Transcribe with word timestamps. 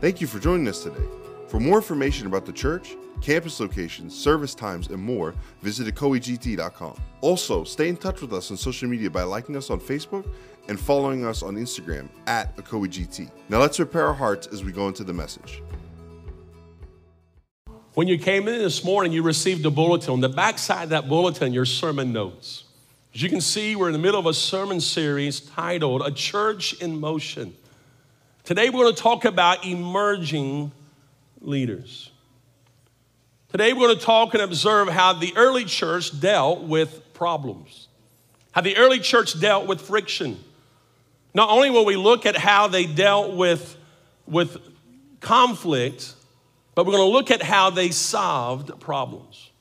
Thank 0.00 0.20
you 0.20 0.26
for 0.26 0.38
joining 0.38 0.68
us 0.68 0.82
today. 0.82 1.04
For 1.48 1.60
more 1.60 1.76
information 1.76 2.26
about 2.26 2.44
the 2.44 2.52
church, 2.52 2.96
campus 3.20 3.60
locations, 3.60 4.14
service 4.14 4.54
times, 4.54 4.88
and 4.88 5.00
more, 5.00 5.34
visit 5.62 5.86
ecoegt.com. 5.86 6.96
Also, 7.20 7.64
stay 7.64 7.88
in 7.88 7.96
touch 7.96 8.20
with 8.20 8.32
us 8.32 8.50
on 8.50 8.56
social 8.56 8.88
media 8.88 9.08
by 9.08 9.22
liking 9.22 9.56
us 9.56 9.70
on 9.70 9.80
Facebook 9.80 10.28
and 10.68 10.78
following 10.78 11.24
us 11.24 11.42
on 11.42 11.54
Instagram 11.54 12.08
at 12.26 12.56
ecoegt. 12.56 13.30
Now 13.48 13.60
let's 13.60 13.76
prepare 13.76 14.06
our 14.06 14.14
hearts 14.14 14.46
as 14.48 14.64
we 14.64 14.72
go 14.72 14.88
into 14.88 15.04
the 15.04 15.12
message. 15.12 15.62
When 17.94 18.08
you 18.08 18.18
came 18.18 18.48
in 18.48 18.58
this 18.58 18.82
morning, 18.84 19.12
you 19.12 19.22
received 19.22 19.64
a 19.64 19.70
bulletin. 19.70 20.14
On 20.14 20.20
the 20.20 20.28
backside 20.28 20.84
of 20.84 20.90
that 20.90 21.08
bulletin, 21.08 21.52
your 21.52 21.64
sermon 21.64 22.12
notes. 22.12 22.64
As 23.14 23.22
you 23.22 23.28
can 23.28 23.40
see, 23.40 23.76
we're 23.76 23.86
in 23.86 23.92
the 23.92 24.00
middle 24.00 24.18
of 24.18 24.26
a 24.26 24.34
sermon 24.34 24.80
series 24.80 25.38
titled 25.38 26.02
A 26.02 26.10
Church 26.10 26.72
in 26.82 26.98
Motion. 26.98 27.54
Today, 28.44 28.68
we're 28.68 28.84
going 28.84 28.94
to 28.94 29.02
talk 29.02 29.24
about 29.24 29.64
emerging 29.64 30.70
leaders. 31.40 32.10
Today, 33.48 33.72
we're 33.72 33.86
going 33.86 33.98
to 33.98 34.04
talk 34.04 34.34
and 34.34 34.42
observe 34.42 34.90
how 34.90 35.14
the 35.14 35.32
early 35.34 35.64
church 35.64 36.20
dealt 36.20 36.60
with 36.60 37.14
problems, 37.14 37.88
how 38.52 38.60
the 38.60 38.76
early 38.76 38.98
church 38.98 39.40
dealt 39.40 39.66
with 39.66 39.80
friction. 39.80 40.38
Not 41.32 41.48
only 41.48 41.70
will 41.70 41.86
we 41.86 41.96
look 41.96 42.26
at 42.26 42.36
how 42.36 42.68
they 42.68 42.84
dealt 42.84 43.34
with, 43.34 43.78
with 44.26 44.58
conflict, 45.20 46.12
but 46.74 46.84
we're 46.84 46.92
going 46.92 47.08
to 47.08 47.12
look 47.12 47.30
at 47.30 47.40
how 47.40 47.70
they 47.70 47.88
solved 47.88 48.78
problems. 48.78 49.52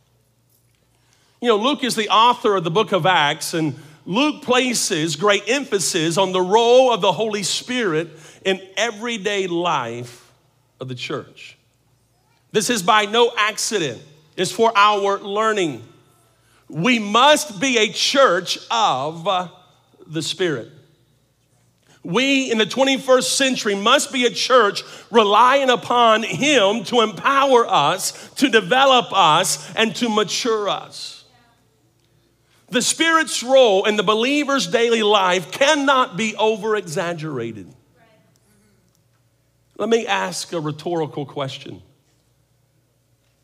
You 1.40 1.48
know, 1.48 1.56
Luke 1.56 1.86
is 1.86 1.96
the 1.96 2.10
author 2.10 2.58
of 2.58 2.66
the 2.66 2.72
book 2.72 2.92
of 2.92 3.06
Acts, 3.06 3.54
and 3.54 3.76
Luke 4.06 4.42
places 4.42 5.16
great 5.16 5.44
emphasis 5.48 6.18
on 6.18 6.34
the 6.34 6.42
role 6.42 6.92
of 6.92 7.00
the 7.00 7.14
Holy 7.14 7.44
Spirit 7.44 8.10
in 8.46 8.62
everyday 8.78 9.48
life 9.48 10.32
of 10.80 10.88
the 10.88 10.96
church. 10.96 11.58
This 12.52 12.70
is 12.70 12.84
by 12.84 13.06
no 13.06 13.32
accident, 13.38 14.02
it's 14.38 14.52
for 14.52 14.72
our 14.76 15.20
learning. 15.20 15.84
We 16.70 16.98
must 17.00 17.60
be 17.60 17.78
a 17.78 17.92
church 17.92 18.58
of 18.72 19.28
the 20.08 20.22
Spirit. 20.22 20.72
We 22.04 22.52
in 22.52 22.58
the 22.58 22.66
21st 22.66 23.24
century 23.24 23.76
must 23.76 24.12
be 24.12 24.26
a 24.26 24.30
church 24.30 24.84
relying 25.10 25.70
upon 25.70 26.24
Him 26.24 26.84
to 26.86 27.02
empower 27.02 27.66
us, 27.66 28.30
to 28.36 28.50
develop 28.50 29.08
us, 29.14 29.74
and 29.76 29.96
to 29.96 30.10
mature 30.10 30.68
us. 30.68 31.24
The 32.70 32.82
Spirit's 32.82 33.42
role 33.44 33.86
in 33.86 33.96
the 33.96 34.04
believer's 34.04 34.68
daily 34.68 35.04
life 35.04 35.52
cannot 35.52 36.18
be 36.18 36.36
over 36.36 36.76
exaggerated. 36.76 37.74
Let 39.84 39.90
me 39.90 40.08
ask 40.08 40.54
a 40.54 40.62
rhetorical 40.62 41.26
question 41.26 41.82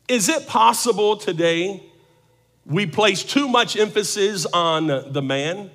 Is 0.08 0.30
it 0.30 0.46
possible 0.46 1.18
today 1.18 1.82
we 2.64 2.86
place 2.86 3.22
too 3.22 3.46
much 3.46 3.76
emphasis 3.76 4.46
on 4.46 4.86
the 4.86 5.20
man, 5.20 5.70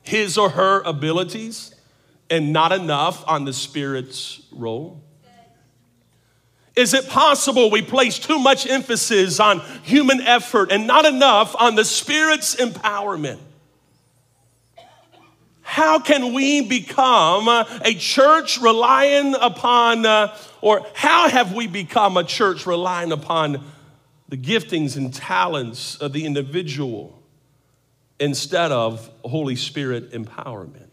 his 0.00 0.38
or 0.38 0.48
her 0.48 0.80
abilities? 0.86 1.74
and 2.30 2.50
not 2.50 2.72
enough 2.72 3.22
on 3.28 3.44
the 3.44 3.52
Spirit's 3.52 4.40
role? 4.52 5.02
Is 6.74 6.94
it 6.94 7.06
possible 7.08 7.70
we 7.70 7.82
place 7.82 8.18
too 8.18 8.38
much 8.38 8.66
emphasis 8.66 9.38
on 9.38 9.60
human 9.82 10.22
effort 10.22 10.72
and 10.72 10.86
not 10.86 11.04
enough 11.04 11.54
on 11.58 11.74
the 11.74 11.84
Spirit's 11.84 12.56
empowerment? 12.56 13.40
How 15.70 16.00
can 16.00 16.32
we 16.32 16.62
become 16.62 17.46
a 17.46 17.94
church 17.94 18.60
relying 18.60 19.36
upon, 19.36 20.04
uh, 20.04 20.36
or 20.60 20.84
how 20.94 21.28
have 21.28 21.54
we 21.54 21.68
become 21.68 22.16
a 22.16 22.24
church 22.24 22.66
relying 22.66 23.12
upon 23.12 23.64
the 24.28 24.36
giftings 24.36 24.96
and 24.96 25.14
talents 25.14 25.94
of 25.98 26.12
the 26.12 26.26
individual 26.26 27.22
instead 28.18 28.72
of 28.72 29.08
Holy 29.24 29.54
Spirit 29.54 30.10
empowerment? 30.10 30.88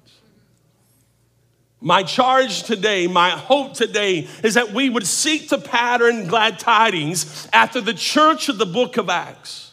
My 1.82 2.04
charge 2.04 2.62
today, 2.62 3.08
my 3.08 3.32
hope 3.32 3.74
today 3.74 4.28
is 4.44 4.54
that 4.54 4.74
we 4.74 4.92
would 4.92 5.08
seek 5.08 5.50
to 5.50 5.58
pattern 5.58 6.28
glad 6.28 6.60
tidings 6.60 7.50
after 7.52 7.82
the 7.82 7.96
church 7.96 8.48
of 8.48 8.60
the 8.60 8.68
book 8.68 8.98
of 8.98 9.10
Acts. 9.10 9.72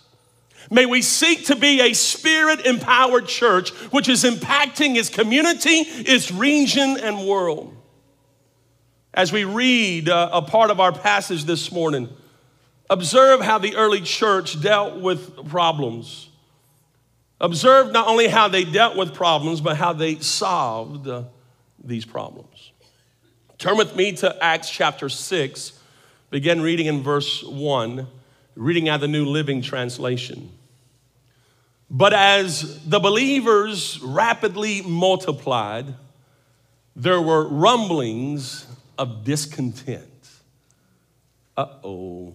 May 0.71 0.87
we 0.87 1.03
seek 1.03 1.47
to 1.47 1.57
be 1.57 1.81
a 1.81 1.93
spirit 1.93 2.67
empowered 2.67 3.27
church 3.27 3.71
which 3.91 4.09
is 4.09 4.25
impacting 4.25 4.97
its 4.97 5.09
community, 5.09 5.81
its 5.81 6.31
region, 6.31 6.99
and 6.99 7.27
world. 7.27 7.77
As 9.13 9.33
we 9.33 9.45
read 9.45 10.09
uh, 10.09 10.31
a 10.33 10.43
part 10.43 10.71
of 10.71 10.81
our 10.81 10.93
passage 10.93 11.45
this 11.45 11.71
morning, 11.71 12.09
observe 12.91 13.41
how 13.41 13.59
the 13.59 13.77
early 13.77 14.01
church 14.01 14.61
dealt 14.61 15.01
with 15.01 15.49
problems. 15.49 16.29
Observe 17.41 17.93
not 17.93 18.09
only 18.09 18.29
how 18.29 18.49
they 18.49 18.65
dealt 18.65 18.97
with 18.97 19.15
problems, 19.15 19.61
but 19.61 19.77
how 19.77 19.93
they 19.93 20.17
solved 20.17 21.07
uh, 21.07 21.25
these 21.83 22.05
problems. 22.05 22.73
Turn 23.59 23.77
with 23.77 23.95
me 23.95 24.13
to 24.13 24.43
Acts 24.43 24.69
chapter 24.69 25.09
6, 25.09 25.79
begin 26.31 26.61
reading 26.61 26.87
in 26.87 27.03
verse 27.03 27.43
1, 27.45 28.07
reading 28.55 28.89
out 28.89 29.01
the 29.01 29.09
New 29.09 29.25
Living 29.25 29.63
Translation. 29.63 30.51
But 31.91 32.13
as 32.13 32.85
the 32.85 32.99
believers 32.99 34.01
rapidly 34.03 34.83
multiplied, 34.83 35.95
there 36.97 37.21
were 37.21 37.47
rumblings 37.47 38.67
of 38.99 39.25
discontent. 39.25 40.03
Uh 41.57 41.67
oh. 41.85 42.35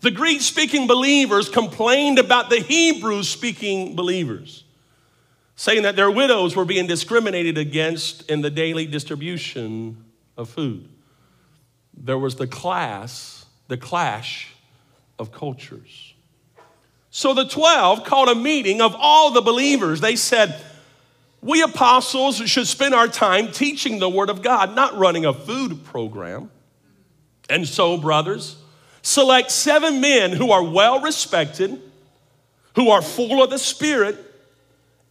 The 0.00 0.10
Greek 0.10 0.40
speaking 0.42 0.86
believers 0.86 1.48
complained 1.48 2.18
about 2.18 2.50
the 2.50 2.60
Hebrew 2.60 3.22
speaking 3.22 3.96
believers 3.96 4.64
saying 5.56 5.82
that 5.82 5.96
their 5.96 6.10
widows 6.10 6.56
were 6.56 6.64
being 6.64 6.86
discriminated 6.86 7.58
against 7.58 8.28
in 8.30 8.42
the 8.42 8.50
daily 8.50 8.86
distribution 8.86 10.04
of 10.36 10.48
food. 10.50 10.88
There 11.96 12.18
was 12.18 12.36
the 12.36 12.46
class, 12.46 13.33
the 13.68 13.76
clash 13.76 14.52
of 15.18 15.32
cultures. 15.32 16.14
So 17.10 17.32
the 17.32 17.46
12 17.46 18.04
called 18.04 18.28
a 18.28 18.34
meeting 18.34 18.80
of 18.80 18.94
all 18.98 19.30
the 19.30 19.40
believers. 19.40 20.00
They 20.00 20.16
said, 20.16 20.60
We 21.40 21.62
apostles 21.62 22.38
should 22.48 22.66
spend 22.66 22.94
our 22.94 23.06
time 23.06 23.52
teaching 23.52 24.00
the 24.00 24.08
Word 24.08 24.30
of 24.30 24.42
God, 24.42 24.74
not 24.74 24.96
running 24.96 25.24
a 25.24 25.32
food 25.32 25.84
program. 25.84 26.50
And 27.48 27.68
so, 27.68 27.98
brothers, 27.98 28.56
select 29.02 29.50
seven 29.50 30.00
men 30.00 30.32
who 30.32 30.50
are 30.50 30.62
well 30.62 31.00
respected, 31.00 31.80
who 32.74 32.90
are 32.90 33.02
full 33.02 33.42
of 33.42 33.50
the 33.50 33.58
Spirit 33.58 34.18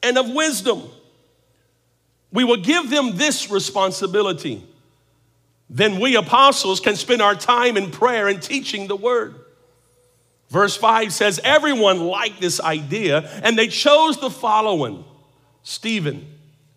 and 0.02 0.18
of 0.18 0.30
wisdom. 0.30 0.84
We 2.34 2.44
will 2.44 2.58
give 2.58 2.90
them 2.90 3.16
this 3.16 3.50
responsibility. 3.50 4.62
Then 5.69 6.00
we 6.00 6.16
apostles 6.16 6.79
can 6.79 6.96
spend 6.96 7.22
our 7.22 7.35
time 7.35 7.78
in 7.78 7.91
prayer 7.91 8.28
and 8.28 8.41
teaching 8.41 8.88
the 8.88 8.96
word. 8.96 9.35
Verse 10.50 10.75
5 10.78 11.12
says, 11.12 11.40
Everyone 11.44 12.01
liked 12.01 12.40
this 12.40 12.62
idea, 12.62 13.28
and 13.44 13.57
they 13.57 13.68
chose 13.68 14.19
the 14.19 14.29
following 14.29 15.03
Stephen, 15.63 16.28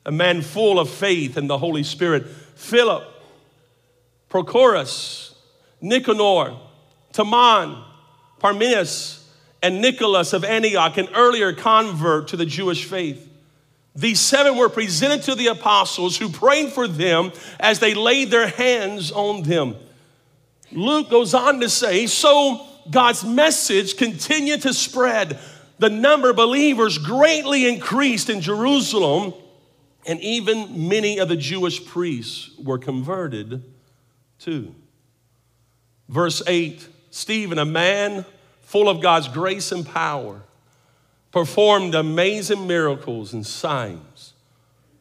a 0.06 0.12
man 0.12 0.40
full 0.40 0.78
of 0.78 0.88
faith 0.88 1.36
and 1.36 1.50
the 1.50 1.58
Holy 1.58 1.82
Spirit, 1.82 2.26
Philip, 2.54 3.04
Prochorus, 4.30 5.34
Nicanor, 5.80 6.56
Timon, 7.12 7.84
Parmenas, 8.40 9.24
and 9.62 9.80
Nicholas 9.80 10.32
of 10.32 10.44
Antioch, 10.44 10.96
an 10.96 11.08
earlier 11.14 11.52
convert 11.52 12.28
to 12.28 12.36
the 12.36 12.46
Jewish 12.46 12.84
faith. 12.84 13.28
These 13.96 14.20
seven 14.20 14.56
were 14.58 14.68
presented 14.68 15.22
to 15.22 15.34
the 15.34 15.46
apostles 15.46 16.18
who 16.18 16.28
prayed 16.28 16.72
for 16.72 16.86
them 16.86 17.32
as 17.58 17.78
they 17.78 17.94
laid 17.94 18.30
their 18.30 18.46
hands 18.46 19.10
on 19.10 19.42
them. 19.42 19.74
Luke 20.70 21.08
goes 21.08 21.32
on 21.32 21.60
to 21.60 21.70
say, 21.70 22.06
So 22.06 22.66
God's 22.90 23.24
message 23.24 23.96
continued 23.96 24.62
to 24.62 24.74
spread. 24.74 25.38
The 25.78 25.88
number 25.88 26.30
of 26.30 26.36
believers 26.36 26.98
greatly 26.98 27.66
increased 27.66 28.28
in 28.28 28.42
Jerusalem, 28.42 29.32
and 30.06 30.20
even 30.20 30.88
many 30.88 31.18
of 31.18 31.28
the 31.28 31.36
Jewish 31.36 31.84
priests 31.84 32.50
were 32.58 32.78
converted 32.78 33.64
too. 34.38 34.74
Verse 36.08 36.42
8 36.46 36.88
Stephen, 37.10 37.58
a 37.58 37.64
man 37.64 38.26
full 38.60 38.90
of 38.90 39.00
God's 39.00 39.28
grace 39.28 39.72
and 39.72 39.86
power, 39.86 40.42
performed 41.36 41.94
amazing 41.94 42.66
miracles 42.66 43.34
and 43.34 43.46
signs 43.46 44.32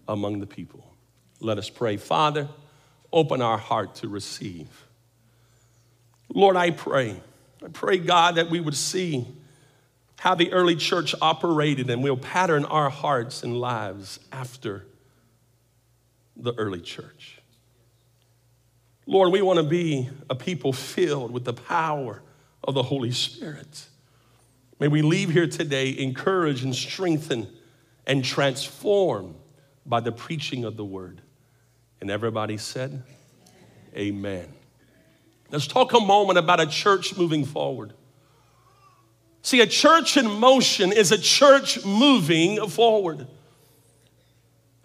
among 0.06 0.42
the 0.42 0.46
people. 0.46 0.86
Let 1.40 1.58
us 1.58 1.70
pray. 1.70 1.96
Father, 1.96 2.50
open 3.14 3.42
our 3.42 3.58
heart 3.58 3.96
to 3.96 4.10
receive. 4.10 4.68
Lord, 6.28 6.58
I 6.58 6.72
pray. 6.72 7.22
I 7.64 7.70
pray, 7.70 8.00
God, 8.00 8.36
that 8.36 8.50
we 8.50 8.60
would 8.60 8.76
see 8.76 9.26
how 10.18 10.36
the 10.36 10.52
early 10.52 10.76
church 10.76 11.16
operated 11.22 11.90
and 11.90 12.04
we'll 12.04 12.18
pattern 12.18 12.66
our 12.66 12.90
hearts 12.90 13.42
and 13.42 13.58
lives 13.58 14.20
after 14.30 14.86
the 16.36 16.54
early 16.56 16.82
church. 16.82 17.40
Lord, 19.06 19.32
we 19.32 19.42
want 19.42 19.60
to 19.60 19.64
be 19.64 20.10
a 20.30 20.36
people 20.36 20.74
filled 20.74 21.32
with 21.32 21.46
the 21.46 21.54
power 21.54 22.22
of 22.62 22.74
the 22.74 22.84
Holy 22.84 23.12
Spirit. 23.12 23.88
May 24.80 24.88
we 24.88 25.02
leave 25.02 25.30
here 25.30 25.48
today 25.48 25.98
encouraged 25.98 26.64
and 26.66 26.76
strengthened 26.76 27.48
and 28.06 28.24
transformed 28.24 29.36
by 29.86 30.02
the 30.02 30.12
preaching 30.12 30.66
of 30.66 30.76
the 30.76 30.86
word. 30.86 31.22
And 32.02 32.12
everybody 32.12 32.58
said, 32.58 33.04
Amen. 33.96 34.52
Let's 35.50 35.68
talk 35.68 35.94
a 35.94 36.00
moment 36.00 36.38
about 36.38 36.60
a 36.60 36.68
church 36.68 37.16
moving 37.16 37.46
forward. 37.46 37.94
See, 39.42 39.62
a 39.62 39.68
church 39.68 40.18
in 40.18 40.26
motion 40.26 40.92
is 40.92 41.12
a 41.12 41.18
church 41.18 41.86
moving 41.86 42.68
forward. 42.68 43.28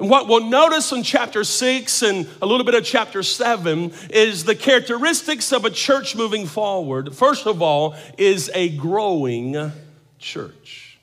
And 0.01 0.09
what 0.09 0.29
we'll 0.29 0.49
notice 0.49 0.93
in 0.93 1.03
chapter 1.03 1.45
six 1.45 2.03
and 2.03 2.27
a 2.41 2.47
little 2.47 2.65
bit 2.65 2.75
of 2.75 2.85
chapter 2.85 3.23
seven 3.23 3.93
is 4.09 4.45
the 4.45 4.55
characteristics 4.55 5.53
of 5.53 5.67
a 5.67 5.71
church 5.71 6.17
moving 6.17 6.47
forward. 6.47 7.15
First 7.15 7.47
of 7.47 7.61
all, 7.61 7.95
is 8.17 8.51
a 8.55 8.71
growing 8.77 9.73
church. 10.19 10.99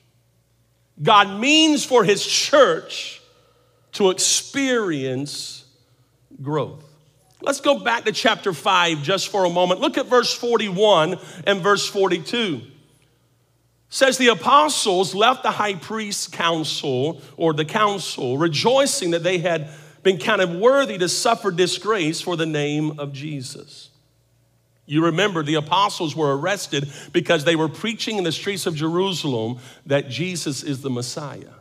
God 1.00 1.38
means 1.38 1.84
for 1.84 2.02
his 2.02 2.26
church 2.26 3.22
to 3.92 4.10
experience 4.10 5.64
growth. 6.42 6.84
Let's 7.40 7.60
go 7.60 7.78
back 7.78 8.04
to 8.06 8.12
chapter 8.12 8.52
5 8.52 9.04
just 9.04 9.28
for 9.28 9.44
a 9.44 9.50
moment. 9.50 9.80
Look 9.80 9.96
at 9.96 10.06
verse 10.06 10.34
41 10.34 11.18
and 11.46 11.60
verse 11.60 11.86
42 11.86 12.62
says 13.90 14.18
the 14.18 14.28
apostles 14.28 15.14
left 15.14 15.42
the 15.42 15.50
high 15.50 15.74
priest's 15.74 16.26
council 16.26 17.22
or 17.36 17.52
the 17.52 17.64
council 17.64 18.36
rejoicing 18.36 19.12
that 19.12 19.22
they 19.22 19.38
had 19.38 19.68
been 20.02 20.18
counted 20.18 20.60
worthy 20.60 20.98
to 20.98 21.08
suffer 21.08 21.50
disgrace 21.50 22.20
for 22.20 22.36
the 22.36 22.46
name 22.46 22.98
of 23.00 23.12
Jesus. 23.12 23.90
You 24.86 25.04
remember 25.04 25.42
the 25.42 25.56
apostles 25.56 26.16
were 26.16 26.36
arrested 26.36 26.90
because 27.12 27.44
they 27.44 27.56
were 27.56 27.68
preaching 27.68 28.16
in 28.16 28.24
the 28.24 28.32
streets 28.32 28.66
of 28.66 28.74
Jerusalem 28.74 29.58
that 29.86 30.08
Jesus 30.08 30.62
is 30.62 30.80
the 30.80 30.90
Messiah 30.90 31.52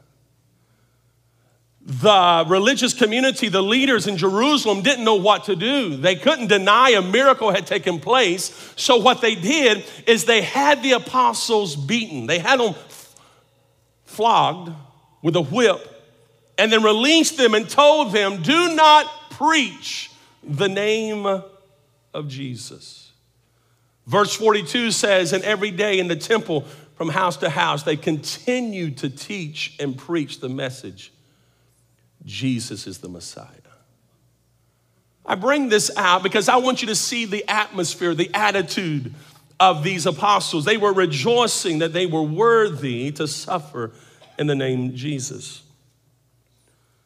the 1.88 2.44
religious 2.50 2.94
community, 2.94 3.48
the 3.48 3.63
leaders 3.63 4.07
in 4.07 4.18
Jerusalem 4.18 4.81
didn't 4.81 5.06
know 5.06 5.16
what 5.16 5.45
to 5.45 5.56
do. 5.56 5.95
They 5.95 6.18
couldn't 6.18 6.48
deny 6.48 6.89
a 6.89 7.01
miracle 7.01 7.50
had 7.50 7.66
taken 7.66 8.01
place. 8.01 8.74
So, 8.75 8.98
what 8.98 9.22
they 9.22 9.36
did 9.36 9.86
is 10.06 10.25
they 10.25 10.42
had 10.42 10.84
the 10.84 10.92
apostles 10.92 11.78
beaten, 11.78 12.28
they 12.28 12.39
had 12.39 12.60
them 12.60 12.75
flogged 14.04 14.74
with 15.22 15.38
a 15.38 15.42
whip, 15.42 15.80
and 16.57 16.74
then 16.74 16.84
released 16.84 17.38
them 17.38 17.54
and 17.54 17.69
told 17.69 18.12
them, 18.12 18.42
Do 18.42 18.75
not 18.75 19.10
preach 19.31 20.12
the 20.44 20.68
name 20.68 21.25
of 21.25 22.28
Jesus. 22.28 23.13
Verse 24.06 24.36
42 24.36 24.92
says, 24.92 25.31
And 25.31 25.42
every 25.45 25.72
day 25.72 26.00
in 26.00 26.10
the 26.10 26.18
temple, 26.18 26.66
from 26.95 27.07
house 27.07 27.38
to 27.38 27.50
house, 27.50 27.84
they 27.84 27.95
continued 27.95 28.98
to 28.98 29.10
teach 29.10 29.78
and 29.80 29.98
preach 29.98 30.42
the 30.42 30.50
message 30.50 31.13
Jesus 32.27 32.85
is 32.85 33.00
the 33.00 33.07
Messiah. 33.07 33.47
I 35.25 35.35
bring 35.35 35.69
this 35.69 35.89
out 35.97 36.24
because 36.24 36.47
I 36.47 36.57
want 36.57 36.81
you 36.81 36.89
to 36.89 36.95
see 36.95 37.25
the 37.25 37.44
atmosphere, 37.47 38.13
the 38.13 38.29
attitude 38.33 39.13
of 39.59 39.83
these 39.83 40.06
apostles. 40.06 40.65
They 40.65 40.77
were 40.77 40.94
rejoicing 40.94 41.79
that 41.79 41.94
they 41.94 42.06
were 42.06 42.21
worthy 42.21 43.12
to 43.13 43.27
suffer 43.27 43.91
in 44.38 44.47
the 44.47 44.56
name 44.56 44.95
Jesus. 44.95 45.63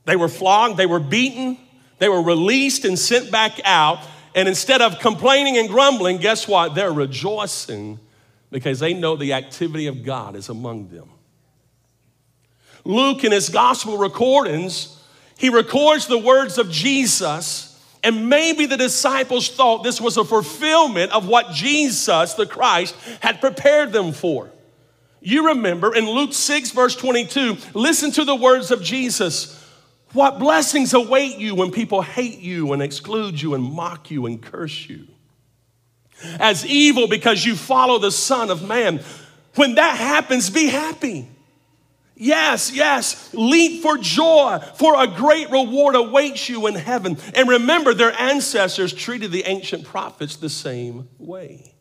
They 0.05 0.15
were 0.15 0.27
flogged, 0.27 0.77
they 0.77 0.85
were 0.85 0.99
beaten, 0.99 1.57
they 1.99 2.09
were 2.09 2.21
released 2.21 2.83
and 2.83 2.97
sent 2.97 3.31
back 3.31 3.59
out. 3.63 3.99
And 4.33 4.47
instead 4.47 4.81
of 4.81 4.99
complaining 4.99 5.57
and 5.57 5.69
grumbling, 5.69 6.17
guess 6.17 6.47
what? 6.47 6.73
They're 6.73 6.91
rejoicing 6.91 7.99
because 8.49 8.79
they 8.79 8.93
know 8.93 9.15
the 9.15 9.33
activity 9.33 9.87
of 9.87 10.03
God 10.03 10.35
is 10.35 10.49
among 10.49 10.89
them. 10.89 11.09
Luke, 12.83 13.23
in 13.23 13.31
his 13.31 13.49
gospel 13.49 13.97
recordings, 13.97 15.00
he 15.41 15.49
records 15.49 16.05
the 16.05 16.19
words 16.19 16.59
of 16.59 16.69
Jesus, 16.69 17.75
and 18.03 18.29
maybe 18.29 18.67
the 18.67 18.77
disciples 18.77 19.49
thought 19.49 19.83
this 19.83 19.99
was 19.99 20.15
a 20.15 20.23
fulfillment 20.23 21.11
of 21.11 21.27
what 21.27 21.51
Jesus, 21.51 22.35
the 22.35 22.45
Christ, 22.45 22.93
had 23.21 23.41
prepared 23.41 23.91
them 23.91 24.11
for. 24.11 24.51
You 25.19 25.47
remember 25.47 25.95
in 25.95 26.07
Luke 26.07 26.33
6, 26.33 26.69
verse 26.69 26.95
22, 26.95 27.57
listen 27.73 28.11
to 28.11 28.23
the 28.23 28.35
words 28.35 28.69
of 28.69 28.83
Jesus. 28.83 29.59
What 30.13 30.37
blessings 30.37 30.93
await 30.93 31.39
you 31.39 31.55
when 31.55 31.71
people 31.71 32.03
hate 32.03 32.37
you 32.37 32.73
and 32.73 32.83
exclude 32.83 33.41
you 33.41 33.55
and 33.55 33.63
mock 33.63 34.11
you 34.11 34.27
and 34.27 34.39
curse 34.39 34.87
you? 34.87 35.07
As 36.39 36.63
evil 36.67 37.07
because 37.07 37.43
you 37.43 37.55
follow 37.55 37.97
the 37.97 38.11
Son 38.11 38.51
of 38.51 38.61
Man. 38.67 39.01
When 39.55 39.73
that 39.73 39.97
happens, 39.97 40.51
be 40.51 40.67
happy. 40.67 41.30
Yes, 42.23 42.71
yes, 42.71 43.33
leap 43.33 43.81
for 43.81 43.97
joy, 43.97 44.59
for 44.75 45.01
a 45.01 45.07
great 45.07 45.49
reward 45.49 45.95
awaits 45.95 46.49
you 46.49 46.67
in 46.67 46.75
heaven. 46.75 47.17
And 47.33 47.49
remember, 47.49 47.95
their 47.95 48.13
ancestors 48.13 48.93
treated 48.93 49.31
the 49.31 49.43
ancient 49.45 49.85
prophets 49.85 50.35
the 50.35 50.47
same 50.47 51.09
way. 51.17 51.73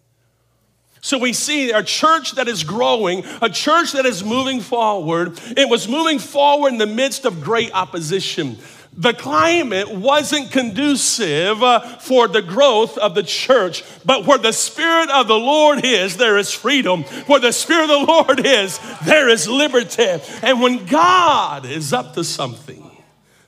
So 1.03 1.19
we 1.19 1.35
see 1.35 1.73
a 1.73 1.83
church 1.83 2.37
that 2.37 2.49
is 2.49 2.65
growing, 2.65 3.23
a 3.43 3.51
church 3.51 3.93
that 3.93 4.07
is 4.07 4.25
moving 4.25 4.63
forward. 4.63 5.39
It 5.59 5.69
was 5.69 5.89
moving 5.89 6.19
forward 6.19 6.73
in 6.73 6.79
the 6.79 6.87
midst 6.87 7.27
of 7.27 7.43
great 7.43 7.75
opposition 7.75 8.57
the 8.93 9.15
climate 9.15 9.91
wasn't 9.91 10.51
conducive 10.51 11.63
uh, 11.63 11.81
for 11.99 12.29
the 12.29 12.43
growth 12.43 12.99
of 12.99 13.15
the 13.15 13.23
church. 13.23 13.85
But 14.05 14.27
where 14.27 14.39
the 14.39 14.53
Spirit 14.53 15.11
of 15.11 15.29
the 15.29 15.39
Lord 15.39 15.85
is, 15.85 16.17
there 16.17 16.37
is 16.37 16.53
freedom. 16.53 17.05
Where 17.27 17.41
the 17.41 17.53
Spirit 17.53 17.85
of 17.85 18.07
the 18.07 18.13
Lord 18.13 18.47
is, 18.47 18.81
there 19.05 19.29
is 19.29 19.49
liberty. 19.49 20.21
And 20.43 20.61
when 20.61 20.87
God 20.87 21.67
is 21.67 21.93
up 21.93 22.15
to 22.15 22.25
something, 22.25 22.91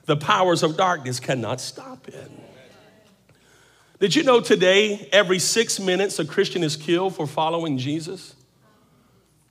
the 0.05 0.15
powers 0.17 0.63
of 0.63 0.77
darkness 0.77 1.19
cannot 1.19 1.61
stop 1.61 2.07
it. 2.07 2.31
Did 3.99 4.15
you 4.15 4.23
know 4.23 4.41
today, 4.41 5.07
every 5.11 5.39
six 5.39 5.79
minutes, 5.79 6.19
a 6.19 6.25
Christian 6.25 6.63
is 6.63 6.75
killed 6.75 7.15
for 7.15 7.27
following 7.27 7.77
Jesus? 7.77 8.35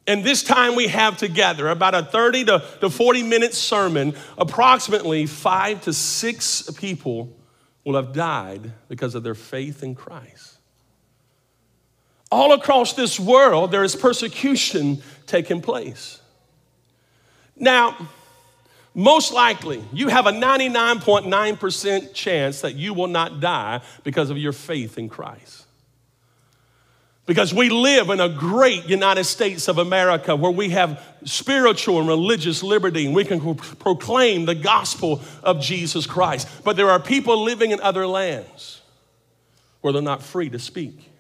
And 0.07 0.25
this 0.25 0.43
time 0.43 0.75
we 0.75 0.89
have 0.89 1.17
together, 1.17 1.69
about 1.69 1.95
a 1.95 2.03
30 2.03 2.47
to, 2.47 2.65
to 2.81 2.91
40 2.91 3.23
minute 3.23 3.55
sermon, 3.55 4.15
approximately 4.37 5.27
five 5.27 5.83
to 5.83 5.93
six 5.93 6.69
people 6.71 7.37
will 7.85 7.97
have 7.97 8.13
died 8.13 8.73
because 8.89 9.15
of 9.15 9.23
their 9.23 9.35
faith 9.35 9.83
in 9.83 9.95
Christ. 9.95 10.59
All 12.31 12.53
across 12.53 12.95
this 12.95 13.21
world, 13.21 13.71
there 13.71 13.85
is 13.85 13.95
persecution 13.95 15.03
taking 15.27 15.61
place. 15.61 16.21
Now, 17.57 18.09
most 18.95 19.33
likely, 19.33 19.85
you 19.93 20.09
have 20.09 20.27
a 20.27 20.33
99.9% 20.33 22.15
chance 22.15 22.61
that 22.63 22.75
you 22.75 22.95
will 22.95 23.07
not 23.07 23.41
die 23.41 23.81
because 24.03 24.31
of 24.31 24.39
your 24.39 24.53
faith 24.53 24.99
in 24.99 25.09
Christ. 25.09 25.67
Because 27.25 27.55
we 27.55 27.69
live 27.69 28.11
in 28.11 28.19
a 28.19 28.29
great 28.29 28.89
United 28.89 29.25
States 29.25 29.69
of 29.69 29.79
America 29.79 30.35
where 30.35 30.51
we 30.51 30.71
have 30.71 31.01
spiritual 31.25 32.01
and 32.01 32.09
religious 32.09 32.65
liberty 32.65 33.07
and 33.07 33.15
we 33.15 33.25
can 33.25 33.55
proclaim 33.55 34.45
the 34.45 34.57
gospel 34.57 35.21
of 35.43 35.61
Jesus 35.61 36.05
Christ. 36.05 36.49
But 36.65 36.77
there 36.77 36.91
are 36.91 36.99
people 36.99 37.45
living 37.45 37.71
in 37.71 37.81
other 37.81 38.09
lands 38.09 38.83
where 39.83 39.93
they're 39.93 40.03
not 40.03 40.23
free 40.23 40.51
to 40.51 40.59
speak 40.59 41.11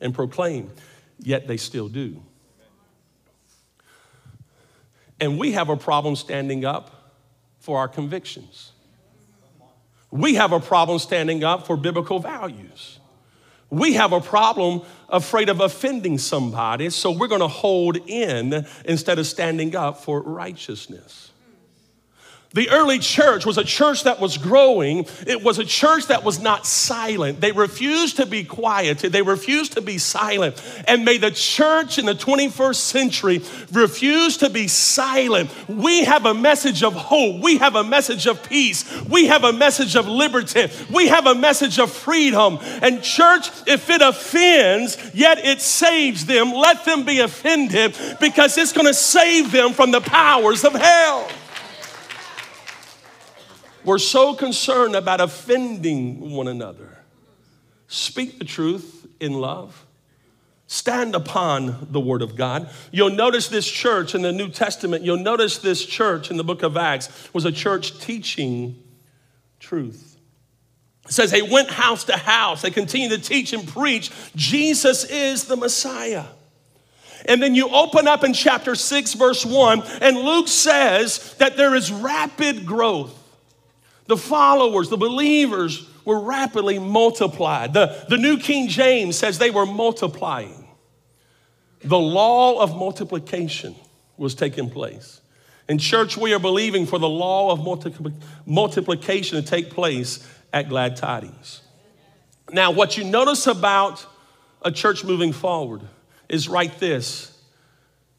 and 0.00 0.14
proclaim, 0.14 0.70
yet 1.18 1.46
they 1.46 1.56
still 1.56 1.88
do. 1.88 2.22
And 5.18 5.38
we 5.38 5.52
have 5.52 5.68
a 5.68 5.76
problem 5.76 6.16
standing 6.16 6.64
up 6.64 7.14
for 7.60 7.78
our 7.78 7.88
convictions. 7.88 8.72
We 10.10 10.34
have 10.34 10.52
a 10.52 10.60
problem 10.60 10.98
standing 10.98 11.42
up 11.42 11.66
for 11.66 11.76
biblical 11.76 12.18
values. 12.18 12.98
We 13.72 13.94
have 13.94 14.12
a 14.12 14.20
problem 14.20 14.82
afraid 15.08 15.48
of 15.48 15.60
offending 15.60 16.18
somebody, 16.18 16.90
so 16.90 17.10
we're 17.10 17.26
going 17.26 17.40
to 17.40 17.48
hold 17.48 17.96
in 18.06 18.66
instead 18.84 19.18
of 19.18 19.26
standing 19.26 19.74
up 19.74 20.04
for 20.04 20.20
righteousness. 20.20 21.31
The 22.54 22.68
early 22.70 22.98
church 22.98 23.46
was 23.46 23.56
a 23.56 23.64
church 23.64 24.04
that 24.04 24.20
was 24.20 24.36
growing. 24.36 25.06
It 25.26 25.42
was 25.42 25.58
a 25.58 25.64
church 25.64 26.08
that 26.08 26.22
was 26.22 26.40
not 26.40 26.66
silent. 26.66 27.40
They 27.40 27.52
refused 27.52 28.16
to 28.16 28.26
be 28.26 28.44
quiet. 28.44 28.98
They 28.98 29.22
refused 29.22 29.72
to 29.72 29.80
be 29.80 29.98
silent. 29.98 30.62
And 30.86 31.04
may 31.04 31.16
the 31.16 31.30
church 31.30 31.98
in 31.98 32.06
the 32.06 32.14
21st 32.14 32.74
century 32.74 33.42
refuse 33.72 34.36
to 34.38 34.50
be 34.50 34.68
silent. 34.68 35.50
We 35.68 36.04
have 36.04 36.26
a 36.26 36.34
message 36.34 36.82
of 36.82 36.94
hope. 36.94 37.42
We 37.42 37.56
have 37.58 37.74
a 37.74 37.84
message 37.84 38.26
of 38.26 38.42
peace. 38.46 38.84
We 39.02 39.26
have 39.26 39.44
a 39.44 39.52
message 39.52 39.96
of 39.96 40.06
liberty. 40.06 40.68
We 40.92 41.08
have 41.08 41.26
a 41.26 41.34
message 41.34 41.78
of 41.78 41.90
freedom. 41.90 42.58
And 42.82 43.02
church, 43.02 43.48
if 43.66 43.88
it 43.88 44.02
offends, 44.02 44.98
yet 45.14 45.38
it 45.38 45.60
saves 45.60 46.26
them, 46.26 46.52
let 46.52 46.84
them 46.84 47.04
be 47.04 47.20
offended 47.20 47.96
because 48.20 48.58
it's 48.58 48.72
going 48.72 48.86
to 48.86 48.94
save 48.94 49.52
them 49.52 49.72
from 49.72 49.90
the 49.90 50.00
powers 50.00 50.64
of 50.64 50.74
hell. 50.74 51.28
We're 53.84 53.98
so 53.98 54.34
concerned 54.34 54.94
about 54.94 55.20
offending 55.20 56.30
one 56.30 56.48
another 56.48 56.98
speak 57.88 58.38
the 58.38 58.44
truth 58.44 59.06
in 59.20 59.34
love, 59.34 59.86
stand 60.66 61.14
upon 61.14 61.88
the 61.90 62.00
word 62.00 62.22
of 62.22 62.36
God. 62.36 62.70
You'll 62.90 63.10
notice 63.10 63.48
this 63.48 63.70
church 63.70 64.14
in 64.14 64.22
the 64.22 64.32
New 64.32 64.48
Testament, 64.48 65.04
you'll 65.04 65.18
notice 65.18 65.58
this 65.58 65.84
church 65.84 66.30
in 66.30 66.38
the 66.38 66.44
book 66.44 66.62
of 66.62 66.76
Acts 66.76 67.28
was 67.34 67.44
a 67.44 67.52
church 67.52 67.98
teaching 68.00 68.82
truth. 69.60 70.16
It 71.06 71.12
says 71.12 71.30
they 71.30 71.42
went 71.42 71.68
house 71.70 72.04
to 72.04 72.16
house, 72.16 72.62
they 72.62 72.70
continued 72.70 73.10
to 73.10 73.20
teach 73.20 73.52
and 73.52 73.68
preach 73.68 74.10
Jesus 74.34 75.04
is 75.04 75.44
the 75.44 75.56
Messiah. 75.56 76.24
And 77.26 77.42
then 77.42 77.54
you 77.54 77.68
open 77.68 78.08
up 78.08 78.24
in 78.24 78.32
chapter 78.32 78.74
6, 78.74 79.14
verse 79.14 79.44
1, 79.44 79.82
and 80.00 80.16
Luke 80.16 80.48
says 80.48 81.34
that 81.34 81.56
there 81.56 81.74
is 81.74 81.92
rapid 81.92 82.66
growth. 82.66 83.18
The 84.12 84.18
followers, 84.18 84.90
the 84.90 84.98
believers, 84.98 85.88
were 86.04 86.20
rapidly 86.20 86.78
multiplied. 86.78 87.72
The, 87.72 88.04
the 88.10 88.18
New 88.18 88.36
King 88.36 88.68
James 88.68 89.16
says 89.16 89.38
they 89.38 89.48
were 89.48 89.64
multiplying. 89.64 90.68
The 91.82 91.98
law 91.98 92.60
of 92.60 92.76
multiplication 92.76 93.74
was 94.18 94.34
taking 94.34 94.68
place. 94.68 95.22
In 95.66 95.78
church, 95.78 96.18
we 96.18 96.34
are 96.34 96.38
believing 96.38 96.84
for 96.84 96.98
the 96.98 97.08
law 97.08 97.52
of 97.52 97.60
multipli- 97.60 98.12
multiplication 98.44 99.42
to 99.42 99.48
take 99.48 99.70
place 99.70 100.28
at 100.52 100.68
Glad 100.68 100.96
Tidings. 100.96 101.62
Now, 102.52 102.70
what 102.70 102.98
you 102.98 103.04
notice 103.04 103.46
about 103.46 104.04
a 104.60 104.70
church 104.70 105.04
moving 105.04 105.32
forward 105.32 105.80
is 106.28 106.50
right 106.50 106.78
this 106.78 107.34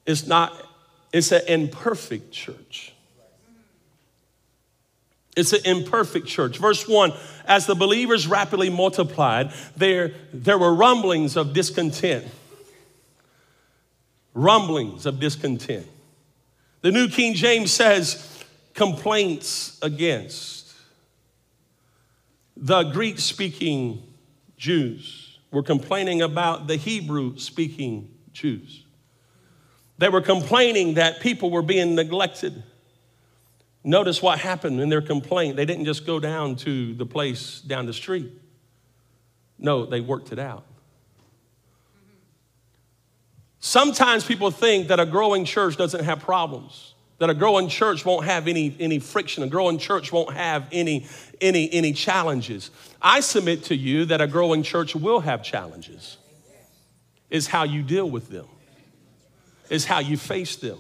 it's 0.08 0.26
not, 0.26 0.60
it's 1.12 1.32
an 1.32 1.44
imperfect 1.48 2.32
church. 2.32 2.93
It's 5.36 5.54
an 5.54 5.62
imperfect 5.66 6.28
church. 6.28 6.58
Verse 6.58 6.88
1 6.88 7.14
As 7.46 7.66
the 7.66 7.76
believers 7.76 8.28
rapidly 8.28 8.70
multiplied, 8.70 9.52
there, 9.76 10.14
there 10.32 10.58
were 10.58 10.74
rumblings 10.74 11.36
of 11.36 11.54
discontent. 11.54 12.26
Rumblings 14.34 15.06
of 15.06 15.20
discontent. 15.20 15.88
The 16.82 16.92
New 16.92 17.08
King 17.08 17.34
James 17.34 17.72
says 17.72 18.44
complaints 18.74 19.80
against. 19.82 20.74
The 22.56 22.84
Greek 22.84 23.20
speaking 23.20 24.04
Jews 24.58 25.38
were 25.52 25.64
complaining 25.64 26.22
about 26.22 26.68
the 26.68 26.76
Hebrew 26.76 27.38
speaking 27.38 28.10
Jews. 28.32 28.84
They 29.98 30.10
were 30.10 30.22
complaining 30.22 30.96
that 30.96 31.20
people 31.20 31.52
were 31.52 31.62
being 31.62 31.96
neglected. 31.96 32.64
Notice 33.84 34.22
what 34.22 34.40
happened 34.40 34.80
in 34.80 34.90
their 34.90 35.02
complaint. 35.02 35.56
They 35.56 35.66
didn't 35.66 35.86
just 35.86 36.06
go 36.06 36.20
down 36.20 36.56
to 36.58 36.94
the 36.94 37.06
place 37.06 37.62
down 37.62 37.86
the 37.86 37.94
street. 37.94 38.32
No, 39.58 39.86
they 39.86 40.02
worked 40.02 40.32
it 40.32 40.40
out. 40.40 40.66
Sometimes 43.60 44.26
people 44.26 44.52
think 44.52 44.88
that 44.88 45.00
a 45.00 45.06
growing 45.06 45.46
church 45.46 45.78
doesn't 45.78 46.04
have 46.04 46.20
problems, 46.20 46.96
that 47.20 47.30
a 47.30 47.34
growing 47.34 47.70
church 47.70 48.06
won't 48.06 48.26
have 48.26 48.48
any, 48.48 48.76
any 48.80 49.00
friction, 49.00 49.42
a 49.44 49.48
growing 49.48 49.78
church 49.78 50.12
won't 50.12 50.34
have 50.34 50.68
any, 50.72 51.08
any, 51.40 51.72
any 51.72 51.94
challenges. 51.94 52.72
I 53.02 53.22
submit 53.22 53.64
to 53.66 53.76
you 53.76 54.06
that 54.06 54.20
a 54.20 54.28
growing 54.28 54.64
church 54.64 54.96
will 54.96 55.22
have 55.22 55.44
challenges, 55.44 56.18
is 57.30 57.48
how 57.48 57.64
you 57.64 57.84
deal 57.84 58.10
with 58.10 58.30
them 58.30 58.48
is 59.70 59.86
how 59.86 60.00
you 60.00 60.18
face 60.18 60.56
them. 60.56 60.78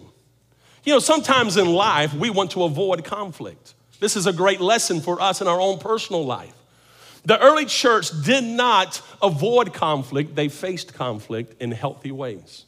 You 0.84 0.94
know, 0.94 1.00
sometimes 1.00 1.58
in 1.58 1.72
life, 1.72 2.14
we 2.14 2.30
want 2.30 2.52
to 2.52 2.64
avoid 2.64 3.04
conflict. 3.04 3.74
This 4.00 4.16
is 4.16 4.28
a 4.28 4.34
great 4.34 4.60
lesson 4.60 5.00
for 5.00 5.22
us 5.22 5.42
in 5.42 5.48
our 5.48 5.60
own 5.60 5.80
personal 5.80 6.26
life. 6.26 6.54
The 7.26 7.40
early 7.40 7.66
church 7.66 8.10
did 8.24 8.44
not 8.44 9.02
avoid 9.22 9.74
conflict, 9.74 10.36
they 10.36 10.50
faced 10.50 10.94
conflict 10.94 11.62
in 11.62 11.72
healthy 11.72 12.12
ways. 12.12 12.66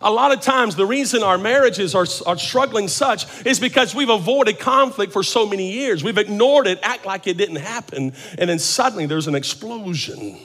A 0.00 0.10
lot 0.10 0.32
of 0.32 0.40
times, 0.40 0.74
the 0.74 0.86
reason 0.86 1.22
our 1.22 1.38
marriages 1.38 1.94
are, 1.94 2.06
are 2.26 2.38
struggling 2.38 2.88
such 2.88 3.46
is 3.46 3.60
because 3.60 3.94
we've 3.94 4.08
avoided 4.08 4.58
conflict 4.58 5.12
for 5.12 5.22
so 5.22 5.46
many 5.46 5.72
years. 5.72 6.02
We've 6.02 6.16
ignored 6.18 6.66
it, 6.66 6.78
act 6.82 7.04
like 7.04 7.26
it 7.26 7.36
didn't 7.36 7.56
happen, 7.56 8.14
and 8.38 8.50
then 8.50 8.58
suddenly 8.58 9.06
there's 9.06 9.28
an 9.28 9.34
explosion. 9.34 10.38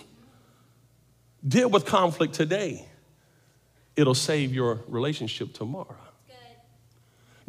Deal 1.48 1.70
with 1.70 1.86
conflict 1.86 2.34
today 2.34 2.86
it'll 3.96 4.15
save 4.15 4.53
your 4.53 4.82
relationship 4.88 5.53
tomorrow. 5.53 6.00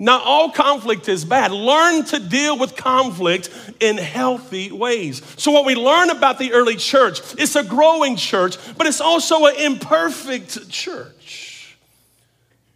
Not 0.02 0.24
all 0.24 0.50
conflict 0.50 1.08
is 1.08 1.24
bad. 1.24 1.52
Learn 1.52 2.04
to 2.06 2.18
deal 2.18 2.58
with 2.58 2.74
conflict 2.74 3.50
in 3.78 3.98
healthy 3.98 4.72
ways. 4.72 5.22
So, 5.36 5.52
what 5.52 5.64
we 5.64 5.76
learn 5.76 6.10
about 6.10 6.40
the 6.40 6.54
early 6.54 6.74
church, 6.74 7.20
it's 7.38 7.54
a 7.54 7.62
growing 7.62 8.16
church, 8.16 8.56
but 8.76 8.88
it's 8.88 9.00
also 9.00 9.46
an 9.46 9.54
imperfect 9.54 10.68
church. 10.68 11.76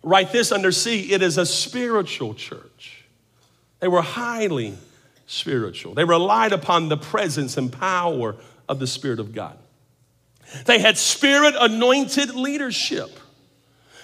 Write 0.05 0.31
this 0.31 0.53
under 0.53 0.71
C 0.71 1.13
it 1.13 1.21
is 1.21 1.37
a 1.37 1.45
spiritual 1.45 2.33
church. 2.35 3.05
They 3.81 3.89
were 3.89 4.03
highly 4.03 4.79
spiritual, 5.27 5.95
they 5.95 6.05
relied 6.05 6.53
upon 6.53 6.89
the 6.89 6.97
presence 6.97 7.57
and 7.57 7.73
power 7.73 8.37
of 8.69 8.79
the 8.79 8.87
Spirit 8.87 9.19
of 9.19 9.35
God. 9.35 9.59
They 10.67 10.79
had 10.79 10.97
spirit 10.97 11.57
anointed 11.59 12.37
leadership. 12.37 13.11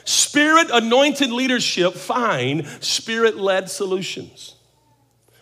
Spirit 0.04 0.68
anointed 0.72 1.30
leadership 1.30 1.94
find 1.94 2.66
spirit 2.80 3.36
led 3.36 3.70
solutions. 3.70 4.56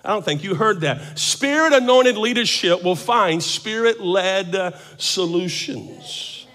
I 0.04 0.10
don't 0.10 0.24
think 0.24 0.42
you 0.42 0.54
heard 0.54 0.80
that. 0.80 1.18
Spirit 1.18 1.72
anointed 1.72 2.16
leadership 2.16 2.82
will 2.82 2.96
find 2.96 3.42
spirit 3.42 4.00
led 4.00 4.54
uh, 4.54 4.72
solutions. 4.96 6.46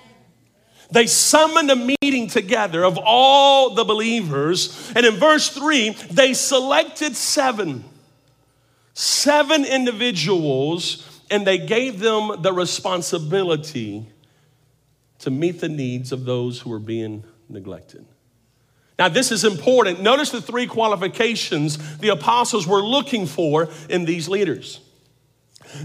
They 0.92 1.08
summoned 1.08 1.72
a 1.72 1.96
meeting 2.02 2.28
together 2.28 2.84
of 2.84 2.98
all 2.98 3.76
the 3.76 3.84
believers, 3.84 4.92
and 4.96 5.06
in 5.06 5.16
verse 5.16 5.50
3, 5.50 5.92
they 6.12 6.34
selected 6.34 7.16
seven, 7.16 7.84
seven 8.94 9.66
individuals, 9.66 11.24
and 11.30 11.46
they 11.46 11.58
gave 11.58 12.00
them 12.00 12.42
the 12.42 12.54
responsibility 12.54 14.06
to 15.20 15.32
meet 15.32 15.60
the 15.60 15.70
needs 15.70 16.12
of 16.12 16.26
those 16.26 16.60
who 16.60 16.70
were 16.70 16.80
being 16.80 17.24
neglected. 17.50 18.06
Now, 18.98 19.10
this 19.10 19.32
is 19.32 19.44
important. 19.44 20.02
Notice 20.02 20.30
the 20.30 20.42
three 20.42 20.68
qualifications 20.68 21.98
the 21.98 22.10
apostles 22.10 22.66
were 22.66 22.82
looking 22.82 23.26
for 23.26 23.70
in 23.90 24.06
these 24.06 24.30
leaders. 24.30 24.80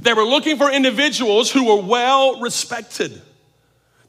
They 0.00 0.12
were 0.12 0.24
looking 0.24 0.56
for 0.56 0.70
individuals 0.70 1.50
who 1.50 1.66
were 1.66 1.82
well 1.82 2.40
respected. 2.40 3.20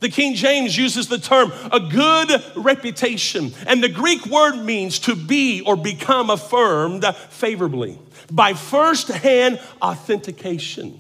The 0.02 0.10
King 0.10 0.36
James 0.36 0.78
uses 0.78 1.08
the 1.08 1.20
term 1.20 1.52
a 1.72 1.80
good 1.80 2.44
reputation, 2.56 3.54
and 3.68 3.84
the 3.84 3.90
Greek 3.90 4.26
word 4.26 4.56
means 4.58 5.00
to 5.00 5.16
be 5.16 5.62
or 5.62 5.76
become 5.76 6.30
affirmed 6.30 7.06
favorably 7.30 8.00
by 8.32 8.54
first 8.54 9.10
hand 9.10 9.60
authentication. 9.82 11.00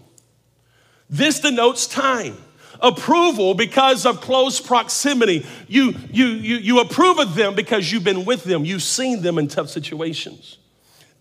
This 1.10 1.40
denotes 1.40 1.88
time 1.88 2.38
approval 2.82 3.54
because 3.54 4.06
of 4.06 4.22
close 4.22 4.60
proximity. 4.60 5.46
You, 5.68 5.96
you, 6.12 6.28
you, 6.28 6.56
you 6.58 6.80
approve 6.80 7.20
of 7.20 7.36
them 7.36 7.56
because 7.56 7.92
you've 7.92 8.04
been 8.04 8.26
with 8.26 8.44
them, 8.44 8.66
you've 8.66 8.84
seen 8.84 9.22
them 9.22 9.38
in 9.38 9.48
tough 9.48 9.70
situations. 9.70 10.58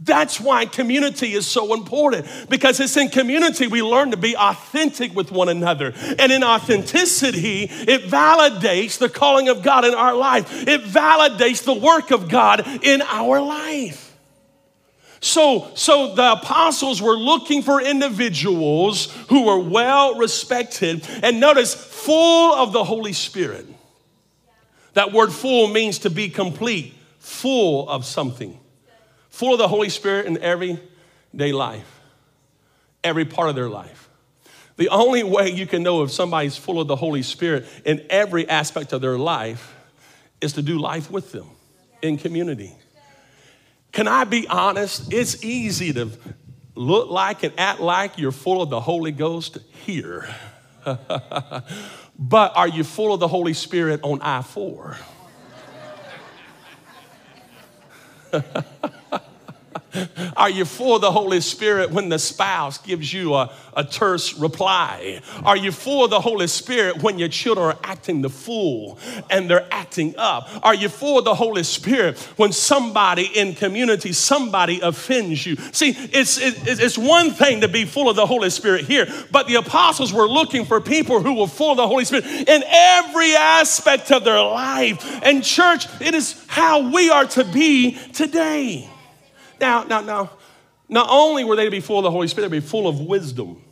That's 0.02 0.40
why 0.40 0.64
community 0.64 1.34
is 1.34 1.46
so 1.46 1.74
important 1.74 2.26
because 2.48 2.80
it's 2.80 2.96
in 2.96 3.10
community 3.10 3.66
we 3.66 3.82
learn 3.82 4.12
to 4.12 4.16
be 4.16 4.34
authentic 4.34 5.14
with 5.14 5.30
one 5.30 5.50
another. 5.50 5.92
And 6.18 6.32
in 6.32 6.42
authenticity, 6.42 7.64
it 7.64 8.04
validates 8.10 8.96
the 8.96 9.10
calling 9.10 9.50
of 9.50 9.62
God 9.62 9.84
in 9.84 9.92
our 9.92 10.14
life, 10.14 10.66
it 10.66 10.84
validates 10.84 11.64
the 11.64 11.74
work 11.74 12.10
of 12.10 12.30
God 12.30 12.66
in 12.82 13.02
our 13.02 13.42
life. 13.42 14.09
So, 15.20 15.70
so 15.74 16.14
the 16.14 16.32
apostles 16.32 17.02
were 17.02 17.16
looking 17.16 17.62
for 17.62 17.82
individuals 17.82 19.12
who 19.28 19.44
were 19.44 19.58
well 19.58 20.14
respected 20.14 21.06
and 21.22 21.38
notice, 21.38 21.74
full 21.74 22.54
of 22.54 22.72
the 22.72 22.82
Holy 22.82 23.12
Spirit. 23.12 23.66
That 24.94 25.12
word 25.12 25.30
full 25.30 25.68
means 25.68 26.00
to 26.00 26.10
be 26.10 26.30
complete, 26.30 26.94
full 27.18 27.88
of 27.88 28.06
something. 28.06 28.58
Full 29.28 29.52
of 29.52 29.58
the 29.58 29.68
Holy 29.68 29.90
Spirit 29.90 30.26
in 30.26 30.38
everyday 30.38 31.52
life, 31.52 32.00
every 33.04 33.24
part 33.24 33.48
of 33.50 33.54
their 33.54 33.68
life. 33.68 34.08
The 34.76 34.88
only 34.88 35.22
way 35.22 35.50
you 35.50 35.66
can 35.66 35.82
know 35.82 36.02
if 36.02 36.10
somebody's 36.10 36.56
full 36.56 36.80
of 36.80 36.88
the 36.88 36.96
Holy 36.96 37.22
Spirit 37.22 37.66
in 37.84 38.04
every 38.08 38.48
aspect 38.48 38.94
of 38.94 39.02
their 39.02 39.18
life 39.18 39.74
is 40.40 40.54
to 40.54 40.62
do 40.62 40.78
life 40.78 41.10
with 41.10 41.32
them 41.32 41.46
in 42.00 42.16
community. 42.16 42.74
Can 43.92 44.08
I 44.08 44.24
be 44.24 44.46
honest? 44.48 45.12
It's 45.12 45.44
easy 45.44 45.92
to 45.92 46.10
look 46.74 47.10
like 47.10 47.42
and 47.42 47.52
act 47.58 47.80
like 47.80 48.18
you're 48.18 48.32
full 48.32 48.62
of 48.62 48.70
the 48.70 48.80
Holy 48.80 49.12
Ghost 49.12 49.58
here. 49.84 50.28
but 50.84 52.56
are 52.56 52.68
you 52.68 52.84
full 52.84 53.12
of 53.12 53.20
the 53.20 53.28
Holy 53.28 53.52
Spirit 53.52 54.00
on 54.02 54.22
I 54.22 54.42
4? 54.42 54.96
Are 60.36 60.50
you 60.50 60.64
full 60.64 60.96
of 60.96 61.00
the 61.00 61.10
Holy 61.10 61.40
Spirit 61.40 61.90
when 61.90 62.08
the 62.08 62.18
spouse 62.18 62.78
gives 62.78 63.12
you 63.12 63.34
a, 63.34 63.52
a 63.76 63.84
terse 63.84 64.38
reply? 64.38 65.20
Are 65.44 65.56
you 65.56 65.72
full 65.72 66.04
of 66.04 66.10
the 66.10 66.20
Holy 66.20 66.46
Spirit 66.46 67.02
when 67.02 67.18
your 67.18 67.28
children 67.28 67.66
are 67.66 67.78
acting 67.84 68.22
the 68.22 68.30
fool 68.30 68.98
and 69.30 69.48
they're 69.50 69.66
acting 69.70 70.14
up? 70.16 70.48
Are 70.62 70.74
you 70.74 70.88
full 70.88 71.18
of 71.18 71.24
the 71.24 71.34
Holy 71.34 71.62
Spirit 71.62 72.18
when 72.36 72.52
somebody 72.52 73.26
in 73.34 73.54
community, 73.54 74.12
somebody 74.12 74.80
offends 74.80 75.44
you? 75.44 75.56
See, 75.72 75.90
it's, 75.90 76.38
it's 76.38 76.98
one 76.98 77.30
thing 77.30 77.62
to 77.62 77.68
be 77.68 77.84
full 77.84 78.08
of 78.08 78.16
the 78.16 78.26
Holy 78.26 78.50
Spirit 78.50 78.84
here, 78.84 79.06
but 79.30 79.46
the 79.46 79.56
apostles 79.56 80.12
were 80.12 80.28
looking 80.28 80.64
for 80.64 80.80
people 80.80 81.20
who 81.22 81.40
were 81.40 81.48
full 81.48 81.72
of 81.72 81.76
the 81.76 81.86
Holy 81.86 82.04
Spirit 82.04 82.24
in 82.24 82.62
every 82.66 83.34
aspect 83.34 84.10
of 84.12 84.24
their 84.24 84.42
life. 84.42 85.20
And, 85.22 85.42
church, 85.42 85.86
it 86.00 86.14
is 86.14 86.42
how 86.46 86.90
we 86.92 87.10
are 87.10 87.26
to 87.26 87.44
be 87.44 87.98
today. 88.12 88.88
Now, 89.60 89.84
now, 89.84 90.00
now, 90.00 90.30
not 90.88 91.08
only 91.10 91.44
were 91.44 91.54
they 91.54 91.66
to 91.66 91.70
be 91.70 91.80
full 91.80 91.98
of 91.98 92.04
the 92.04 92.10
Holy 92.10 92.26
Spirit, 92.26 92.48
they'd 92.48 92.60
be 92.60 92.66
full 92.66 92.88
of 92.88 93.00
wisdom. 93.00 93.62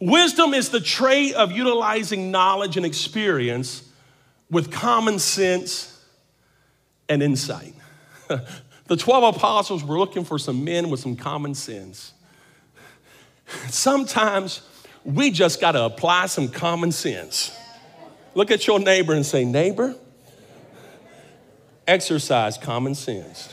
Wisdom 0.00 0.54
is 0.54 0.70
the 0.70 0.80
trait 0.80 1.34
of 1.34 1.52
utilizing 1.52 2.30
knowledge 2.30 2.76
and 2.76 2.86
experience 2.86 3.88
with 4.50 4.70
common 4.70 5.18
sense 5.18 6.00
and 7.08 7.22
insight. 7.22 7.74
the 8.28 8.96
12 8.96 9.36
apostles 9.36 9.84
were 9.84 9.98
looking 9.98 10.24
for 10.24 10.38
some 10.38 10.64
men 10.64 10.88
with 10.88 11.00
some 11.00 11.16
common 11.16 11.54
sense. 11.54 12.12
Sometimes 13.68 14.62
we 15.04 15.30
just 15.30 15.60
got 15.60 15.72
to 15.72 15.82
apply 15.82 16.26
some 16.26 16.48
common 16.48 16.92
sense. 16.92 17.56
Look 18.34 18.50
at 18.50 18.66
your 18.66 18.78
neighbor 18.78 19.12
and 19.12 19.26
say, 19.26 19.44
Neighbor, 19.44 19.94
exercise 21.86 22.56
common 22.56 22.94
sense. 22.94 23.52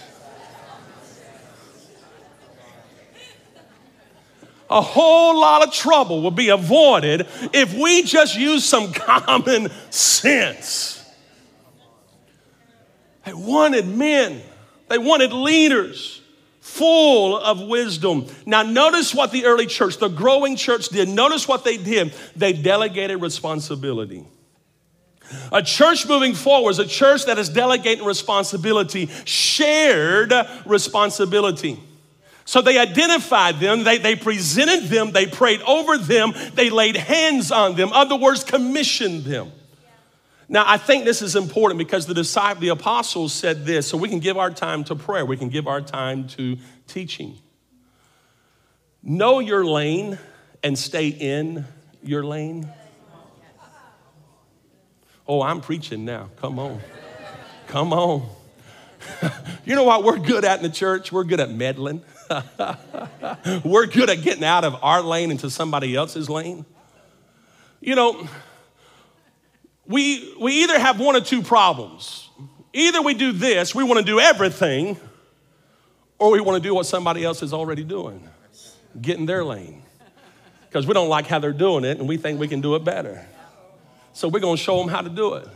A 4.70 4.82
whole 4.82 5.40
lot 5.40 5.68
of 5.68 5.74
trouble 5.74 6.22
will 6.22 6.32
be 6.32 6.50
avoided 6.50 7.28
if 7.54 7.74
we 7.74 8.04
just 8.04 8.38
use 8.38 8.64
some 8.64 8.94
common 8.94 9.70
sense. 9.90 10.96
They 13.26 13.34
wanted 13.34 13.88
men, 13.88 14.42
they 14.88 14.98
wanted 14.98 15.34
leaders 15.34 16.22
full 16.62 17.38
of 17.38 17.62
wisdom. 17.62 18.28
Now, 18.46 18.62
notice 18.62 19.14
what 19.14 19.32
the 19.32 19.46
early 19.46 19.66
church, 19.66 19.98
the 19.98 20.08
growing 20.08 20.56
church, 20.56 20.90
did. 20.90 21.10
Notice 21.10 21.48
what 21.48 21.64
they 21.64 21.78
did. 21.78 22.14
They 22.36 22.54
delegated 22.54 23.22
responsibility. 23.22 24.24
A 25.52 25.62
church 25.62 26.08
moving 26.08 26.34
forward 26.36 26.72
is 26.72 26.80
a 26.80 26.88
church 26.88 27.26
that 27.26 27.38
is 27.38 27.50
delegating 27.50 28.06
responsibility, 28.06 29.10
shared 29.26 30.34
responsibility. 30.66 31.80
So 32.50 32.64
they 32.64 32.80
identified 32.80 33.60
them, 33.60 33.84
they, 33.84 34.00
they 34.00 34.16
presented 34.16 34.90
them, 34.90 35.12
they 35.12 35.28
prayed 35.28 35.62
over 35.68 36.00
them, 36.00 36.34
they 36.56 36.72
laid 36.72 36.96
hands 36.96 37.52
on 37.52 37.76
them. 37.76 37.94
Other 37.94 38.16
words, 38.16 38.44
commissioned 38.44 39.24
them. 39.24 39.52
Now, 40.48 40.64
I 40.66 40.78
think 40.78 41.06
this 41.06 41.22
is 41.22 41.36
important 41.36 41.78
because 41.78 42.08
the 42.08 42.16
disciples, 42.16 42.62
the 42.62 42.70
apostles 42.70 43.34
said 43.34 43.68
this, 43.68 43.88
so 43.88 43.98
we 43.98 44.10
can 44.10 44.18
give 44.18 44.36
our 44.36 44.50
time 44.50 44.84
to 44.86 44.96
prayer, 44.96 45.28
we 45.28 45.38
can 45.38 45.50
give 45.50 45.68
our 45.68 45.80
time 45.80 46.28
to 46.30 46.58
teaching. 46.88 47.38
Know 49.04 49.38
your 49.38 49.64
lane 49.64 50.18
and 50.64 50.76
stay 50.76 51.10
in 51.10 51.66
your 52.02 52.24
lane. 52.24 52.68
Oh, 55.28 55.44
I'm 55.44 55.62
preaching 55.62 56.04
now. 56.04 56.32
Come 56.38 56.58
on. 56.58 56.82
Come 57.68 57.94
on. 57.94 58.28
you 59.66 59.76
know 59.76 59.84
what 59.84 60.04
we're 60.04 60.18
good 60.18 60.44
at 60.46 60.58
in 60.58 60.64
the 60.64 60.76
church? 60.76 61.12
We're 61.12 61.26
good 61.26 61.40
at 61.40 61.52
meddling. 61.52 62.04
We're 63.64 63.88
good 63.88 64.10
at 64.10 64.22
getting 64.22 64.44
out 64.44 64.64
of 64.64 64.76
our 64.84 65.02
lane 65.02 65.32
into 65.32 65.50
somebody 65.50 65.96
else's 65.96 66.30
lane. 66.30 66.66
You 67.82 67.96
know, 67.96 68.28
we, 69.86 70.36
we 70.40 70.64
either 70.64 70.78
have 70.78 71.00
one 71.00 71.16
or 71.16 71.22
two 71.22 71.42
problems. 71.42 72.30
Either 72.74 73.02
we 73.02 73.14
do 73.14 73.32
this, 73.32 73.74
we 73.74 73.84
want 73.84 74.00
to 74.00 74.06
do 74.06 74.20
everything, 74.20 74.98
or 76.20 76.32
we 76.32 76.40
want 76.40 76.62
to 76.62 76.68
do 76.68 76.76
what 76.76 76.86
somebody 76.86 77.24
else 77.24 77.42
is 77.42 77.54
already 77.54 77.84
doing, 77.84 78.28
get 79.02 79.18
in 79.18 79.26
their 79.26 79.44
lane. 79.44 79.82
Because 80.68 80.86
we 80.86 80.94
don't 80.94 81.10
like 81.10 81.26
how 81.26 81.40
they're 81.40 81.52
doing 81.52 81.84
it 81.84 81.98
and 81.98 82.08
we 82.08 82.18
think 82.18 82.40
we 82.40 82.48
can 82.48 82.62
do 82.62 82.76
it 82.76 82.84
better. 82.84 83.26
So 84.14 84.28
we're 84.28 84.40
going 84.40 84.58
to 84.58 84.62
show 84.62 84.78
them 84.78 84.88
how 84.88 85.02
to 85.02 85.10
do 85.10 85.34
it. 85.36 85.48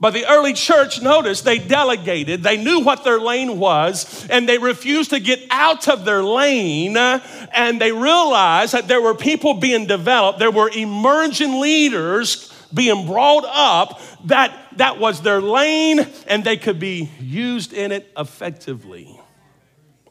But 0.00 0.12
the 0.12 0.26
early 0.26 0.52
church, 0.52 1.02
notice, 1.02 1.40
they 1.40 1.58
delegated. 1.58 2.44
They 2.44 2.56
knew 2.56 2.80
what 2.80 3.02
their 3.02 3.18
lane 3.18 3.58
was, 3.58 4.26
and 4.28 4.48
they 4.48 4.58
refused 4.58 5.10
to 5.10 5.18
get 5.18 5.40
out 5.50 5.88
of 5.88 6.04
their 6.04 6.22
lane. 6.22 6.96
And 6.96 7.80
they 7.80 7.90
realized 7.90 8.74
that 8.74 8.86
there 8.86 9.02
were 9.02 9.14
people 9.14 9.54
being 9.54 9.86
developed, 9.86 10.38
there 10.38 10.52
were 10.52 10.70
emerging 10.70 11.60
leaders 11.60 12.52
being 12.72 13.06
brought 13.06 13.44
up 13.46 14.00
that 14.26 14.52
that 14.76 14.98
was 14.98 15.22
their 15.22 15.40
lane, 15.40 16.06
and 16.26 16.44
they 16.44 16.56
could 16.56 16.78
be 16.78 17.10
used 17.20 17.72
in 17.72 17.90
it 17.90 18.10
effectively. 18.16 19.18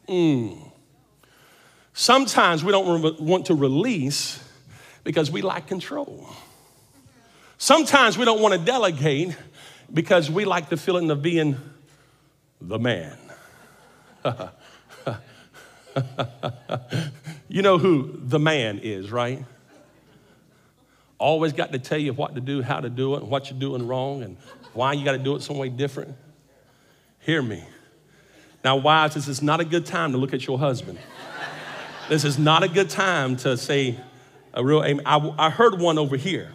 Mm. 0.08 0.70
Sometimes 1.94 2.62
we 2.62 2.72
don't 2.72 3.02
re- 3.02 3.16
want 3.18 3.46
to 3.46 3.54
release 3.54 4.42
because 5.04 5.30
we 5.30 5.40
lack 5.40 5.66
control. 5.66 6.28
Sometimes 7.58 8.16
we 8.16 8.24
don't 8.24 8.40
want 8.40 8.54
to 8.54 8.60
delegate 8.60 9.36
because 9.92 10.30
we 10.30 10.44
like 10.44 10.68
the 10.68 10.76
feeling 10.76 11.10
of 11.10 11.22
being 11.22 11.56
the 12.60 12.78
man. 12.78 13.16
you 17.48 17.62
know 17.62 17.78
who 17.78 18.18
the 18.22 18.38
man 18.38 18.80
is, 18.82 19.10
right? 19.10 19.44
Always 21.18 21.52
got 21.52 21.72
to 21.72 21.78
tell 21.78 21.98
you 21.98 22.12
what 22.12 22.34
to 22.34 22.40
do, 22.40 22.62
how 22.62 22.80
to 22.80 22.90
do 22.90 23.16
it, 23.16 23.24
what 23.24 23.50
you're 23.50 23.58
doing 23.58 23.86
wrong, 23.86 24.22
and 24.22 24.36
why 24.72 24.92
you 24.92 25.04
got 25.04 25.12
to 25.12 25.18
do 25.18 25.34
it 25.34 25.42
some 25.42 25.58
way 25.58 25.68
different. 25.68 26.14
Hear 27.20 27.42
me. 27.42 27.64
Now, 28.64 28.76
wives, 28.76 29.14
this 29.14 29.28
is 29.28 29.42
not 29.42 29.60
a 29.60 29.64
good 29.64 29.86
time 29.86 30.12
to 30.12 30.18
look 30.18 30.34
at 30.34 30.46
your 30.46 30.58
husband. 30.58 30.98
this 32.08 32.24
is 32.24 32.38
not 32.38 32.62
a 32.62 32.68
good 32.68 32.90
time 32.90 33.36
to 33.38 33.56
say 33.56 33.98
a 34.54 34.64
real 34.64 34.84
amen. 34.84 35.04
I, 35.06 35.34
I 35.38 35.50
heard 35.50 35.80
one 35.80 35.98
over 35.98 36.16
here. 36.16 36.52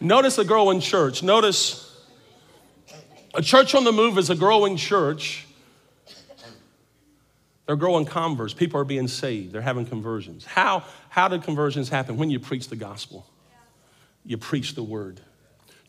Notice 0.00 0.38
a 0.38 0.44
growing 0.44 0.80
church. 0.80 1.22
Notice 1.22 1.86
a 3.34 3.42
church 3.42 3.74
on 3.74 3.84
the 3.84 3.92
move 3.92 4.18
is 4.18 4.30
a 4.30 4.34
growing 4.34 4.76
church. 4.76 5.46
They're 7.66 7.76
growing 7.76 8.04
converts. 8.04 8.52
People 8.52 8.80
are 8.80 8.84
being 8.84 9.06
saved. 9.06 9.52
They're 9.52 9.60
having 9.60 9.86
conversions. 9.86 10.44
How, 10.44 10.82
how 11.08 11.28
do 11.28 11.38
conversions 11.38 11.88
happen? 11.88 12.16
When 12.16 12.30
you 12.30 12.40
preach 12.40 12.68
the 12.68 12.76
gospel, 12.76 13.26
you 14.24 14.38
preach 14.38 14.74
the 14.74 14.82
word. 14.82 15.20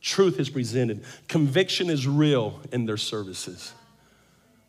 Truth 0.02 0.40
is 0.40 0.50
presented, 0.50 1.04
conviction 1.28 1.90
is 1.90 2.08
real 2.08 2.60
in 2.72 2.86
their 2.86 2.98
services. 2.98 3.74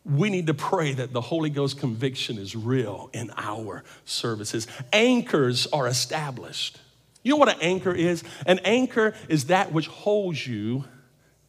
We 0.05 0.31
need 0.31 0.47
to 0.49 0.55
pray 0.55 0.95
that 0.95 1.13
the 1.13 1.21
Holy 1.21 1.49
Ghost 1.49 1.79
conviction 1.79 2.39
is 2.39 2.57
real 2.57 3.09
in 3.13 3.31
our 3.37 3.85
services. 4.05 4.67
Anchors 4.93 5.67
are 5.69 5.87
established. 5.87 6.79
You 7.23 7.31
know 7.31 7.37
what 7.37 7.49
an 7.49 7.61
anchor 7.61 7.93
is? 7.93 8.25
An 8.47 8.59
anchor 8.65 9.15
is 9.29 9.47
that 9.47 9.73
which 9.73 9.87
holds 9.87 10.47
you 10.47 10.85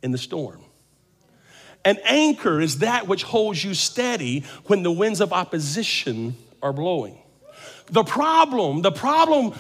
in 0.02 0.12
the 0.12 0.18
storm. 0.18 0.62
An 1.86 1.98
anchor 2.06 2.62
is 2.62 2.80
that 2.80 3.08
which 3.08 3.24
holds 3.24 3.64
you 3.64 3.74
steady 3.74 4.44
when 4.68 4.84
the 4.84 4.92
winds 4.92 5.20
of 5.20 5.34
opposition 5.34 6.36
are 6.62 6.74
blowing. 6.74 7.18
The 7.88 8.04
problem, 8.04 8.82
the 8.82 8.92
problem 8.92 9.54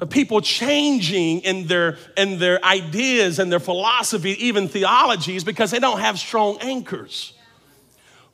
of 0.00 0.10
people 0.10 0.40
changing 0.40 1.40
in 1.40 1.68
their, 1.68 1.98
in 2.16 2.38
their 2.38 2.64
ideas 2.64 3.38
and 3.38 3.52
their 3.52 3.60
philosophy, 3.60 4.30
even 4.46 4.66
theologies, 4.66 5.44
because 5.44 5.70
they 5.70 5.78
don't 5.78 6.00
have 6.00 6.18
strong 6.18 6.58
anchors 6.60 7.34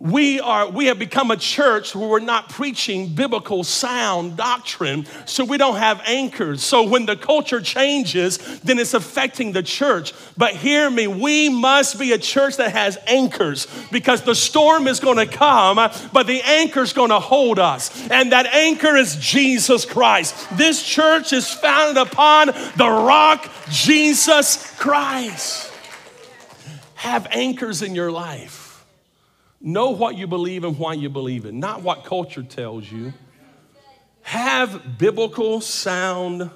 we 0.00 0.38
are 0.38 0.70
we 0.70 0.86
have 0.86 0.98
become 0.98 1.32
a 1.32 1.36
church 1.36 1.92
where 1.92 2.08
we're 2.08 2.20
not 2.20 2.48
preaching 2.48 3.08
biblical 3.08 3.64
sound 3.64 4.36
doctrine 4.36 5.04
so 5.26 5.44
we 5.44 5.58
don't 5.58 5.76
have 5.76 6.00
anchors. 6.06 6.62
So 6.62 6.84
when 6.84 7.04
the 7.04 7.16
culture 7.16 7.60
changes 7.60 8.38
then 8.60 8.78
it's 8.78 8.94
affecting 8.94 9.50
the 9.50 9.62
church. 9.62 10.12
But 10.36 10.54
hear 10.54 10.88
me 10.88 11.08
we 11.08 11.48
must 11.48 11.98
be 11.98 12.12
a 12.12 12.18
church 12.18 12.58
that 12.58 12.70
has 12.70 12.96
anchors 13.08 13.66
because 13.90 14.22
the 14.22 14.36
storm 14.36 14.86
is 14.86 15.00
going 15.00 15.16
to 15.16 15.26
come 15.26 15.76
but 16.12 16.28
the 16.28 16.42
anchor 16.42 16.82
is 16.82 16.92
going 16.92 17.10
to 17.10 17.18
hold 17.18 17.58
us. 17.58 18.08
And 18.08 18.30
that 18.30 18.46
anchor 18.46 18.94
is 18.94 19.16
jesus 19.16 19.84
christ. 19.84 20.36
This 20.56 20.80
church 20.80 21.32
is 21.32 21.50
founded 21.50 22.00
upon 22.00 22.48
the 22.76 22.88
rock 22.88 23.50
jesus 23.68 24.78
christ. 24.78 25.72
Have 26.94 27.26
anchors 27.32 27.82
in 27.82 27.96
your 27.96 28.12
life 28.12 28.67
Know 29.60 29.90
what 29.90 30.16
you 30.16 30.26
believe 30.26 30.64
and 30.64 30.78
why 30.78 30.94
you 30.94 31.08
believe 31.08 31.44
it, 31.44 31.54
not 31.54 31.82
what 31.82 32.04
culture 32.04 32.42
tells 32.42 32.90
you. 32.90 33.12
Have 34.22 34.98
biblical 34.98 35.60
sound 35.60 36.50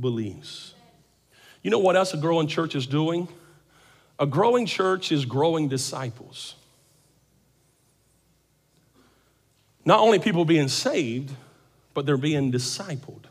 beliefs. 0.00 0.74
You 1.62 1.70
know 1.70 1.78
what 1.78 1.96
else 1.96 2.12
a 2.12 2.16
growing 2.16 2.48
church 2.48 2.74
is 2.74 2.86
doing? 2.86 3.28
A 4.18 4.26
growing 4.26 4.66
church 4.66 5.12
is 5.12 5.24
growing 5.24 5.68
disciples. 5.68 6.56
Not 9.84 10.00
only 10.00 10.18
people 10.18 10.44
being 10.44 10.68
saved, 10.68 11.32
but 11.94 12.06
they're 12.06 12.16
being 12.16 12.52
discipled. 12.52 13.24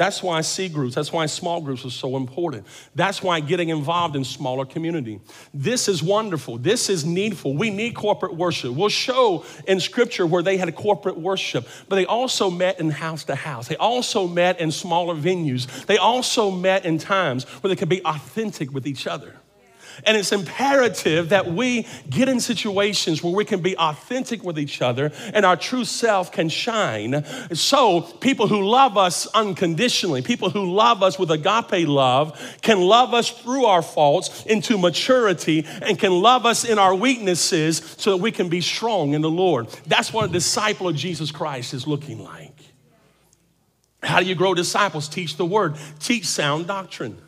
That's 0.00 0.22
why 0.22 0.40
C 0.40 0.70
groups, 0.70 0.94
that's 0.94 1.12
why 1.12 1.26
small 1.26 1.60
groups 1.60 1.84
are 1.84 1.90
so 1.90 2.16
important. 2.16 2.66
That's 2.94 3.22
why 3.22 3.40
getting 3.40 3.68
involved 3.68 4.16
in 4.16 4.24
smaller 4.24 4.64
community. 4.64 5.20
This 5.52 5.88
is 5.88 6.02
wonderful. 6.02 6.56
This 6.56 6.88
is 6.88 7.04
needful. 7.04 7.54
We 7.54 7.68
need 7.68 7.94
corporate 7.94 8.34
worship. 8.34 8.72
We'll 8.72 8.88
show 8.88 9.44
in 9.68 9.78
scripture 9.78 10.26
where 10.26 10.42
they 10.42 10.56
had 10.56 10.74
corporate 10.74 11.18
worship, 11.18 11.68
but 11.86 11.96
they 11.96 12.06
also 12.06 12.48
met 12.48 12.80
in 12.80 12.88
house 12.88 13.24
to 13.24 13.34
house. 13.34 13.68
They 13.68 13.76
also 13.76 14.26
met 14.26 14.58
in 14.58 14.70
smaller 14.70 15.14
venues. 15.14 15.66
They 15.84 15.98
also 15.98 16.50
met 16.50 16.86
in 16.86 16.96
times 16.96 17.44
where 17.44 17.68
they 17.68 17.76
could 17.76 17.90
be 17.90 18.02
authentic 18.06 18.72
with 18.72 18.86
each 18.86 19.06
other. 19.06 19.36
And 20.04 20.16
it's 20.16 20.32
imperative 20.32 21.30
that 21.30 21.52
we 21.52 21.86
get 22.08 22.28
in 22.28 22.40
situations 22.40 23.22
where 23.22 23.32
we 23.32 23.44
can 23.44 23.60
be 23.60 23.76
authentic 23.76 24.42
with 24.42 24.58
each 24.58 24.82
other 24.82 25.12
and 25.34 25.44
our 25.44 25.56
true 25.56 25.84
self 25.84 26.32
can 26.32 26.48
shine. 26.48 27.24
So, 27.54 28.02
people 28.02 28.48
who 28.48 28.62
love 28.62 28.96
us 28.96 29.26
unconditionally, 29.28 30.22
people 30.22 30.50
who 30.50 30.72
love 30.72 31.02
us 31.02 31.18
with 31.18 31.30
agape 31.30 31.86
love, 31.86 32.58
can 32.62 32.80
love 32.80 33.14
us 33.14 33.30
through 33.30 33.66
our 33.66 33.82
faults 33.82 34.44
into 34.46 34.78
maturity 34.78 35.66
and 35.82 35.98
can 35.98 36.12
love 36.12 36.46
us 36.46 36.64
in 36.64 36.78
our 36.78 36.94
weaknesses 36.94 37.78
so 37.98 38.12
that 38.12 38.18
we 38.18 38.30
can 38.30 38.48
be 38.48 38.60
strong 38.60 39.14
in 39.14 39.22
the 39.22 39.30
Lord. 39.30 39.68
That's 39.86 40.12
what 40.12 40.30
a 40.30 40.32
disciple 40.32 40.88
of 40.88 40.96
Jesus 40.96 41.30
Christ 41.30 41.74
is 41.74 41.86
looking 41.86 42.22
like. 42.22 42.56
How 44.02 44.20
do 44.20 44.26
you 44.26 44.34
grow 44.34 44.54
disciples? 44.54 45.08
Teach 45.08 45.36
the 45.36 45.44
word, 45.44 45.76
teach 45.98 46.26
sound 46.26 46.66
doctrine. 46.66 47.18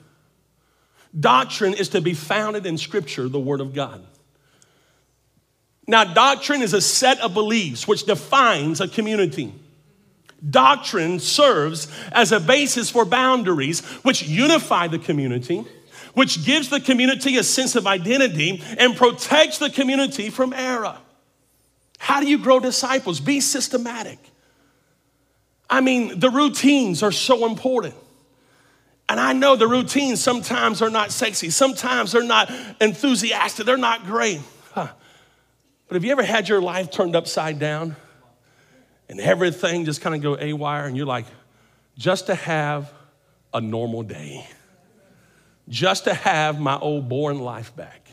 Doctrine 1.19 1.75
is 1.75 1.91
to 1.91 2.01
be 2.01 2.15
founded 2.15 2.67
in 2.67 2.79
Scripture, 2.79 3.29
the 3.29 3.41
Word 3.41 3.61
of 3.61 3.75
God. 3.75 4.05
Now, 5.87 6.05
doctrine 6.05 6.63
is 6.63 6.75
a 6.75 6.81
set 6.81 7.21
of 7.21 7.35
beliefs 7.35 7.89
which 7.89 8.05
defines 8.05 8.81
a 8.81 8.89
community. 8.89 9.53
Doctrine 10.49 11.19
serves 11.19 11.89
as 12.13 12.33
a 12.33 12.41
basis 12.41 12.91
for 12.91 13.05
boundaries 13.05 13.81
which 14.03 14.23
unify 14.23 14.89
the 14.89 14.99
community, 14.99 15.65
which 16.15 16.45
gives 16.45 16.69
the 16.69 16.81
community 16.81 17.37
a 17.37 17.43
sense 17.43 17.77
of 17.77 17.87
identity 17.87 18.63
and 18.79 18.97
protects 18.97 19.59
the 19.59 19.71
community 19.71 20.31
from 20.31 20.53
error. 20.53 20.97
How 21.99 22.21
do 22.21 22.27
you 22.27 22.39
grow 22.39 22.59
disciples? 22.59 23.21
Be 23.21 23.41
systematic. 23.41 24.19
I 25.71 25.81
mean, 25.81 26.19
the 26.19 26.31
routines 26.31 27.03
are 27.03 27.13
so 27.13 27.47
important. 27.47 27.95
And 29.09 29.21
I 29.21 29.33
know 29.33 29.57
the 29.57 29.67
routines 29.67 30.23
sometimes 30.23 30.81
are 30.81 30.91
not 30.91 31.13
sexy, 31.13 31.51
sometimes 31.51 32.13
they're 32.13 32.23
not 32.23 32.51
enthusiastic, 32.81 33.67
they're 33.67 33.77
not 33.77 34.05
great. 34.05 34.41
Huh. 34.73 34.89
But 35.89 35.95
have 35.97 36.05
you 36.05 36.13
ever 36.13 36.23
had 36.23 36.49
your 36.49 36.63
life 36.63 36.91
turned 36.91 37.15
upside 37.15 37.59
down 37.59 37.97
and 39.09 39.21
everything 39.21 39.85
just 39.85 40.01
kind 40.01 40.15
of 40.15 40.23
go 40.23 40.37
awire 40.37 40.87
and 40.87 40.97
you're 40.97 41.07
like, 41.07 41.27
just 41.99 42.27
to 42.27 42.35
have 42.35 42.93
a 43.53 43.61
normal 43.61 44.03
day, 44.03 44.47
just 45.69 46.05
to 46.05 46.15
have 46.15 46.59
my 46.59 46.79
old 46.79 47.09
boring 47.09 47.41
life 47.41 47.77
back. 47.77 48.07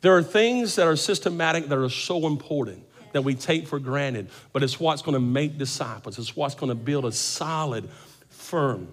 There 0.00 0.16
are 0.16 0.22
things 0.22 0.76
that 0.76 0.86
are 0.86 0.96
systematic 0.96 1.68
that 1.68 1.78
are 1.78 1.90
so 1.90 2.26
important 2.26 2.84
that 3.12 3.22
we 3.22 3.34
take 3.34 3.68
for 3.68 3.78
granted, 3.78 4.30
but 4.52 4.62
it's 4.62 4.80
what's 4.80 5.02
going 5.02 5.14
to 5.14 5.20
make 5.20 5.58
disciples. 5.58 6.18
It's 6.18 6.34
what's 6.34 6.54
going 6.54 6.70
to 6.70 6.74
build 6.74 7.04
a 7.04 7.12
solid, 7.12 7.88
firm 8.30 8.88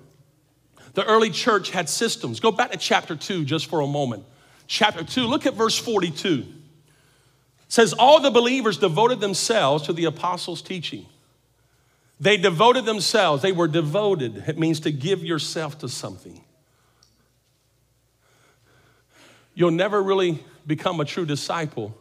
the 0.94 1.06
early 1.06 1.30
church 1.30 1.72
had 1.72 1.90
systems. 1.90 2.40
Go 2.40 2.52
back 2.52 2.72
to 2.72 2.78
chapter 2.78 3.16
2 3.16 3.46
just 3.46 3.68
for 3.68 3.82
a 3.82 3.88
moment. 3.88 4.24
Chapter 4.68 5.04
2, 5.04 5.24
look 5.24 5.46
at 5.46 5.54
verse 5.56 5.78
42. 5.78 6.40
It 6.40 6.46
says, 7.68 7.94
All 7.94 8.20
the 8.20 8.32
believers 8.32 8.78
devoted 8.78 9.20
themselves 9.20 9.86
to 9.86 9.94
the 9.94 10.06
apostles' 10.06 10.62
teaching. 10.62 11.06
They 12.20 12.38
devoted 12.38 12.86
themselves, 12.86 13.42
they 13.42 13.52
were 13.52 13.68
devoted. 13.68 14.44
It 14.48 14.58
means 14.58 14.82
to 14.82 14.92
give 14.92 15.24
yourself 15.24 15.80
to 15.80 15.90
something. 15.90 16.44
You'll 19.54 19.72
never 19.72 20.02
really 20.02 20.44
become 20.68 21.00
a 21.00 21.06
true 21.06 21.26
disciple 21.26 21.98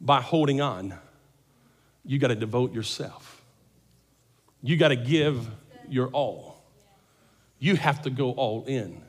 by 0.00 0.20
holding 0.20 0.60
on. 0.60 0.94
You 2.04 2.18
got 2.18 2.28
to 2.28 2.34
devote 2.34 2.72
yourself. 2.72 3.42
You 4.62 4.76
got 4.76 4.88
to 4.88 4.96
give 4.96 5.46
your 5.88 6.08
all 6.08 6.47
you 7.58 7.76
have 7.76 8.02
to 8.02 8.10
go 8.10 8.32
all 8.32 8.64
in. 8.64 9.02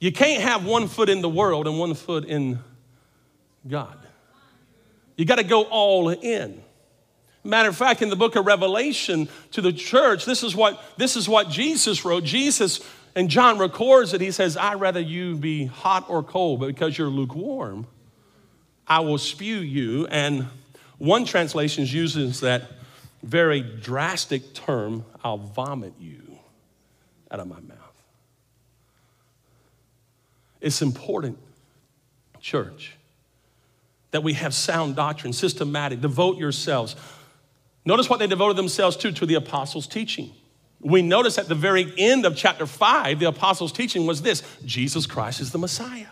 You 0.00 0.12
can't 0.12 0.42
have 0.42 0.64
one 0.64 0.86
foot 0.86 1.08
in 1.08 1.22
the 1.22 1.28
world 1.28 1.66
and 1.66 1.78
one 1.78 1.94
foot 1.94 2.24
in 2.24 2.60
God. 3.66 3.98
You 5.16 5.24
got 5.24 5.38
to 5.38 5.44
go 5.44 5.62
all 5.64 6.10
in. 6.10 6.62
Matter 7.42 7.68
of 7.68 7.76
fact, 7.76 8.02
in 8.02 8.08
the 8.08 8.16
book 8.16 8.36
of 8.36 8.46
Revelation 8.46 9.28
to 9.52 9.60
the 9.60 9.72
church, 9.72 10.24
this 10.24 10.42
is 10.42 10.54
what 10.54 10.82
this 10.96 11.16
is 11.16 11.28
what 11.28 11.48
Jesus 11.48 12.04
wrote. 12.04 12.22
Jesus 12.22 12.80
and 13.14 13.28
John 13.28 13.58
records 13.58 14.12
it. 14.12 14.20
He 14.20 14.30
says, 14.30 14.56
"I'd 14.56 14.80
rather 14.80 15.00
you 15.00 15.36
be 15.36 15.64
hot 15.64 16.04
or 16.08 16.22
cold, 16.22 16.60
but 16.60 16.66
because 16.66 16.98
you're 16.98 17.08
lukewarm, 17.08 17.86
I 18.86 19.00
will 19.00 19.18
spew 19.18 19.56
you." 19.56 20.06
And 20.08 20.48
one 20.98 21.24
translation 21.24 21.86
uses 21.86 22.40
that 22.40 22.70
very 23.22 23.62
drastic 23.62 24.52
term, 24.54 25.04
"I'll 25.24 25.38
vomit 25.38 25.94
you." 25.98 26.27
Out 27.30 27.40
of 27.40 27.46
my 27.46 27.60
mouth. 27.60 27.76
It's 30.60 30.82
important, 30.82 31.38
church, 32.40 32.96
that 34.10 34.22
we 34.22 34.32
have 34.34 34.54
sound 34.54 34.96
doctrine, 34.96 35.32
systematic, 35.32 36.00
devote 36.00 36.38
yourselves. 36.38 36.96
Notice 37.84 38.10
what 38.10 38.18
they 38.18 38.26
devoted 38.26 38.56
themselves 38.56 38.96
to, 38.98 39.12
to 39.12 39.26
the 39.26 39.34
apostles' 39.34 39.86
teaching. 39.86 40.32
We 40.80 41.02
notice 41.02 41.38
at 41.38 41.48
the 41.48 41.54
very 41.54 41.92
end 41.98 42.24
of 42.24 42.36
chapter 42.36 42.66
5, 42.66 43.18
the 43.18 43.28
apostles' 43.28 43.72
teaching 43.72 44.06
was 44.06 44.22
this 44.22 44.42
Jesus 44.64 45.06
Christ 45.06 45.40
is 45.40 45.52
the 45.52 45.58
Messiah. 45.58 46.06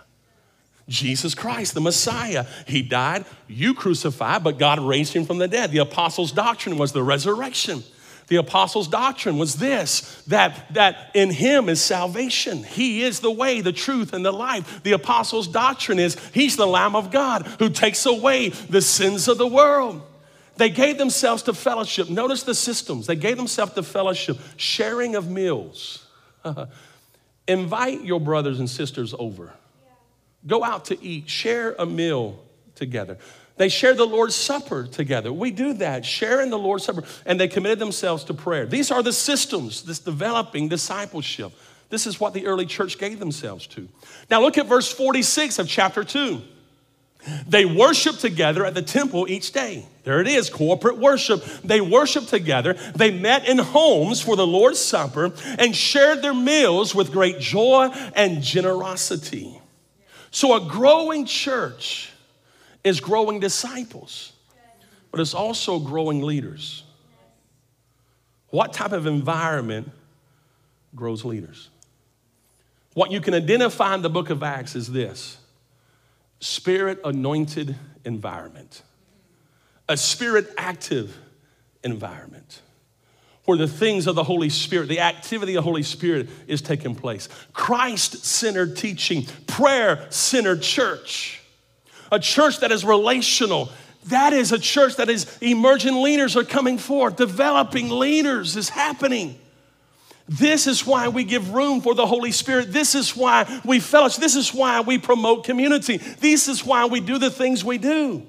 Jesus 0.89 1.35
Christ, 1.35 1.75
the 1.75 1.81
Messiah. 1.81 2.47
He 2.67 2.83
died, 2.83 3.25
you 3.49 3.75
crucified, 3.75 4.45
but 4.45 4.59
God 4.59 4.79
raised 4.79 5.13
him 5.13 5.25
from 5.25 5.39
the 5.39 5.49
dead. 5.49 5.73
The 5.73 5.79
apostles' 5.79 6.31
doctrine 6.31 6.79
was 6.79 6.93
the 6.93 7.03
resurrection. 7.03 7.83
The 8.29 8.37
apostles' 8.37 8.89
doctrine 8.89 9.39
was 9.39 9.57
this 9.57 10.23
that, 10.27 10.75
that 10.75 11.11
in 11.15 11.31
him 11.31 11.69
is 11.69 11.81
salvation. 11.81 12.65
He 12.65 13.03
is 13.03 13.21
the 13.21 13.31
way, 13.31 13.61
the 13.61 13.73
truth, 13.73 14.13
and 14.13 14.25
the 14.25 14.33
life. 14.33 14.83
The 14.83 14.93
apostles' 14.93 15.47
doctrine 15.47 15.99
is 15.99 16.17
he's 16.35 16.57
the 16.57 16.67
Lamb 16.67 16.97
of 16.97 17.11
God 17.11 17.47
who 17.61 17.71
takes 17.71 18.05
away 18.05 18.49
the 18.49 18.83
sins 18.83 19.29
of 19.29 19.39
the 19.39 19.47
world. 19.47 20.03
They 20.57 20.71
gave 20.71 20.99
themselves 20.99 21.43
to 21.45 21.53
fellowship. 21.53 22.09
Notice 22.09 22.43
the 22.43 22.55
systems. 22.55 23.07
They 23.07 23.17
gave 23.17 23.37
themselves 23.37 23.75
to 23.75 23.83
fellowship, 23.83 24.39
sharing 24.57 25.15
of 25.15 25.31
meals. 25.31 26.07
Invite 27.49 28.03
your 28.03 28.21
brothers 28.21 28.59
and 28.59 28.69
sisters 28.69 29.15
over. 29.19 29.53
Go 30.47 30.65
out 30.65 30.87
to 30.87 31.03
eat, 31.05 31.29
share 31.29 31.77
a 31.79 31.87
meal 31.87 32.43
together. 32.75 33.19
They 33.57 33.69
shared 33.71 33.97
the 33.97 34.07
Lord's 34.07 34.35
Supper 34.35 34.87
together. 34.87 35.33
We 35.33 35.51
do 35.51 35.73
that, 35.75 36.05
sharing 36.05 36.51
the 36.51 36.59
Lord's 36.59 36.85
Supper, 36.85 37.05
and 37.25 37.41
they 37.41 37.49
committed 37.49 37.79
themselves 37.79 38.25
to 38.25 38.35
prayer. 38.35 38.67
These 38.67 38.91
are 38.91 39.03
the 39.03 39.13
systems, 39.13 39.83
this 39.83 39.99
developing 39.99 40.69
discipleship. 40.69 41.53
This 41.89 42.07
is 42.07 42.21
what 42.21 42.35
the 42.35 42.47
early 42.47 42.67
church 42.67 42.99
gave 42.99 43.19
themselves 43.19 43.67
to. 43.69 43.89
Now 44.31 44.43
look 44.43 44.59
at 44.59 44.67
verse 44.67 44.93
46 44.93 45.59
of 45.59 45.69
chapter 45.69 46.05
2. 46.05 46.43
They 47.49 47.65
worship 47.65 48.19
together 48.19 48.65
at 48.65 48.75
the 48.75 48.83
temple 48.83 49.29
each 49.29 49.53
day. 49.53 49.87
There 50.05 50.21
it 50.21 50.29
is, 50.29 50.49
corporate 50.49 50.99
worship. 50.99 51.45
They 51.65 51.81
worshiped 51.81 52.29
together. 52.29 52.75
They 52.95 53.11
met 53.11 53.49
in 53.49 53.59
homes 53.59 54.21
for 54.21 54.37
the 54.37 54.47
Lord's 54.47 54.79
Supper 54.79 55.33
and 55.59 55.75
shared 55.75 56.23
their 56.23 56.35
meals 56.35 56.95
with 56.95 57.11
great 57.11 57.41
joy 57.41 57.89
and 58.15 58.43
generosity. 58.43 59.61
So, 60.31 60.55
a 60.55 60.69
growing 60.69 61.25
church 61.25 62.13
is 62.87 63.01
growing 63.01 63.41
disciples, 63.41 64.33
but 65.11 65.21
it's 65.21 65.35
also 65.35 65.81
growing 65.81 66.23
leaders. 66.23 66.85
What 68.51 68.73
type 68.73 68.93
of 68.93 69.07
environment 69.07 69.91
grows 70.95 71.25
leaders? 71.25 71.69
What 72.95 73.11
you 73.11 73.21
can 73.21 73.35
identify 73.35 73.97
in 73.97 74.03
the 74.03 74.09
book 74.09 74.31
of 74.31 74.45
Acts 74.45 74.77
is 74.77 74.93
this 74.93 75.39
spirit 76.39 77.01
anointed 77.05 77.75
environment, 78.05 78.83
a 79.89 79.97
spirit 79.97 80.49
active 80.57 81.19
environment 81.83 82.63
where 83.47 83.59
the 83.59 83.67
things 83.67 84.07
of 84.07 84.15
the 84.15 84.25
Holy 84.25 84.49
Spirit, 84.49 84.89
the 84.89 85.01
activity 85.01 85.57
of 85.57 85.65
the 85.65 85.69
Holy 85.69 85.83
Spirit 85.83 86.29
is 86.47 86.63
taking 86.63 86.95
place. 86.95 87.29
Christ 87.53 88.25
centered 88.25 88.77
teaching, 88.77 89.27
prayer 89.49 90.07
centered 90.11 90.63
church 90.63 91.36
a 92.11 92.19
church 92.19 92.61
that 92.61 92.73
is 92.73 92.85
relational. 92.85 93.71
That 94.07 94.33
is 94.33 94.53
a 94.53 94.59
church 94.59 94.97
that 94.97 95.09
is 95.09 95.27
emerging 95.41 96.01
leaders 96.01 96.37
are 96.37 96.45
coming 96.45 96.79
forth, 96.79 97.17
developing 97.17 97.89
leaders 97.89 98.57
is 98.57 98.69
happening. 98.69 99.39
This 100.29 100.67
is 100.67 100.85
why 100.85 101.09
we 101.09 101.25
give 101.25 101.55
room 101.55 101.81
for 101.81 101.95
the 101.95 102.07
Holy 102.07 102.33
Spirit. 102.33 102.73
This 102.73 102.95
is 102.95 103.17
why 103.17 103.61
we 103.65 103.79
fellowship. 103.79 104.21
This 104.21 104.35
is 104.35 104.53
why 104.53 104.81
we 104.81 104.99
promote 104.99 105.45
community. 105.45 105.99
This 105.99 106.49
is 106.49 106.65
why 106.65 106.87
we 106.87 107.01
do 107.01 107.19
the 107.19 107.31
things 107.31 107.65
we 107.65 107.79
do. 107.79 108.27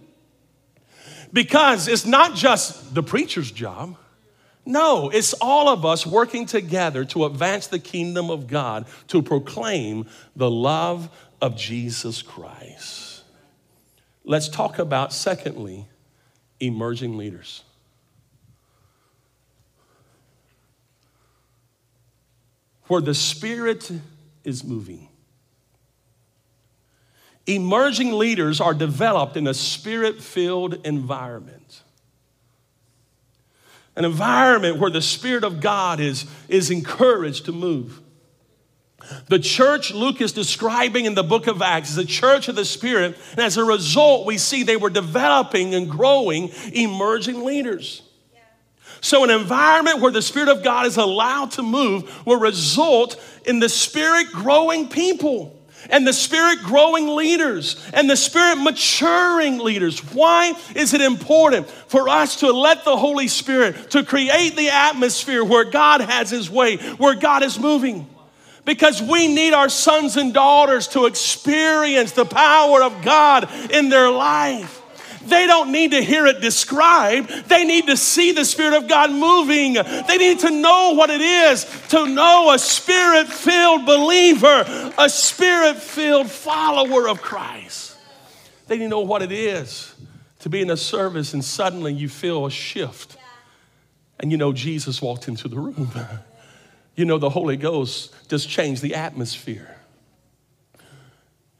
Because 1.34 1.88
it's 1.88 2.06
not 2.06 2.36
just 2.36 2.94
the 2.94 3.04
preacher's 3.04 3.52
job. 3.52 3.98
No, 4.66 5.10
it's 5.10 5.34
all 5.34 5.70
of 5.70 5.86
us 5.86 6.06
working 6.06 6.46
together 6.46 7.06
to 7.06 7.26
advance 7.26 7.68
the 7.68 7.80
kingdom 7.80 8.30
of 8.30 8.48
God, 8.48 8.86
to 9.08 9.22
proclaim 9.22 10.06
the 10.36 10.52
love 10.52 11.10
of 11.42 11.56
Jesus 11.56 12.22
Christ. 12.22 13.07
Let's 14.30 14.50
talk 14.50 14.78
about, 14.78 15.14
secondly, 15.14 15.86
emerging 16.60 17.18
leaders. 17.18 17.64
Where 22.88 23.00
the 23.00 23.14
Spirit 23.14 23.90
is 24.44 24.66
moving. 24.66 25.08
Emerging 27.46 28.12
leaders 28.12 28.60
are 28.60 28.74
developed 28.74 29.38
in 29.38 29.48
a 29.48 29.54
spirit 29.54 30.22
filled 30.22 30.86
environment. 30.86 31.82
An 33.96 34.04
environment 34.04 34.78
where 34.78 34.92
the 34.92 35.02
Spirit 35.02 35.46
of 35.46 35.62
God 35.62 36.02
is, 36.02 36.26
is 36.50 36.70
encouraged 36.70 37.46
to 37.46 37.54
move. 37.54 38.02
The 39.28 39.40
church 39.40 39.94
Luke 39.94 40.22
is 40.22 40.32
describing 40.32 41.06
in 41.06 41.16
the 41.16 41.24
book 41.24 41.48
of 41.48 41.62
Acts 41.62 41.92
is 41.92 41.98
a 41.98 42.06
church 42.06 42.48
of 42.48 42.56
the 42.56 42.66
Spirit, 42.66 43.18
and 43.32 43.40
as 43.40 43.58
a 43.58 43.64
result, 43.64 44.26
we 44.26 44.38
see 44.38 44.64
they 44.64 44.78
were 44.78 44.90
developing 44.90 45.76
and 45.76 45.90
growing 45.90 46.50
emerging 46.74 47.44
leaders. 47.44 48.04
So, 49.02 49.24
an 49.24 49.30
environment 49.30 50.00
where 50.00 50.12
the 50.12 50.22
Spirit 50.22 50.50
of 50.50 50.64
God 50.64 50.86
is 50.86 50.98
allowed 50.98 51.52
to 51.52 51.64
move 51.64 52.26
will 52.26 52.40
result 52.40 53.22
in 53.46 53.60
the 53.60 53.70
Spirit 53.70 54.32
growing 54.32 54.90
people 54.90 55.54
and 55.90 56.06
the 56.06 56.14
Spirit 56.14 56.60
growing 56.64 57.08
leaders 57.08 57.82
and 57.94 58.10
the 58.10 58.18
Spirit 58.18 58.56
maturing 58.56 59.60
leaders. 59.60 60.00
Why 60.14 60.54
is 60.76 60.94
it 60.94 61.02
important 61.02 61.70
for 61.70 62.10
us 62.10 62.38
to 62.38 62.52
let 62.52 62.84
the 62.86 62.98
Holy 62.98 63.28
Spirit 63.28 63.92
to 63.92 64.04
create 64.04 64.56
the 64.56 64.70
atmosphere 64.70 65.44
where 65.44 65.66
God 65.66 66.02
has 66.02 66.30
His 66.30 66.50
way, 66.50 66.78
where 66.78 67.16
God 67.16 67.44
is 67.44 67.60
moving? 67.60 68.08
Because 68.68 69.02
we 69.02 69.30
need 69.34 69.54
our 69.54 69.70
sons 69.70 70.18
and 70.18 70.34
daughters 70.34 70.90
to 70.90 71.06
experience 71.06 72.12
the 72.12 72.26
power 72.26 72.84
of 72.84 73.02
God 73.02 73.50
in 73.72 73.88
their 73.88 74.12
life. 74.12 74.82
They 75.24 75.48
don't 75.48 75.72
need 75.72 75.92
to 75.92 76.02
hear 76.02 76.26
it 76.26 76.42
described. 76.42 77.30
They 77.48 77.64
need 77.64 77.88
to 77.88 77.96
see 77.96 78.34
the 78.34 78.44
Spirit 78.44 78.76
of 78.76 78.90
God 78.90 79.10
moving. 79.12 79.76
They 79.76 80.18
need 80.18 80.40
to 80.40 80.52
know 80.52 80.96
what 80.96 81.10
it 81.10 81.22
is 81.22 81.64
to 81.90 82.08
know 82.08 82.52
a 82.52 82.60
spirit 82.60 83.30
filled 83.30 83.86
believer, 83.86 84.92
a 84.98 85.10
spirit 85.10 85.78
filled 85.78 86.30
follower 86.30 87.08
of 87.08 87.22
Christ. 87.22 87.96
They 88.68 88.78
need 88.78 88.86
to 88.86 88.90
know 88.90 89.00
what 89.00 89.22
it 89.22 89.32
is 89.32 89.96
to 90.40 90.50
be 90.50 90.62
in 90.62 90.70
a 90.70 90.78
service 90.78 91.34
and 91.34 91.44
suddenly 91.44 91.94
you 91.94 92.10
feel 92.10 92.46
a 92.46 92.52
shift 92.52 93.16
and 94.20 94.30
you 94.30 94.38
know 94.38 94.52
Jesus 94.52 95.02
walked 95.02 95.30
into 95.30 95.48
the 95.48 95.58
room. 95.58 95.90
You 96.98 97.06
know 97.06 97.20
the 97.20 97.30
Holy 97.30 97.58
Ghost 97.58 98.12
just 98.28 98.50
change 98.50 98.82
the 98.82 98.96
atmosphere 98.96 99.78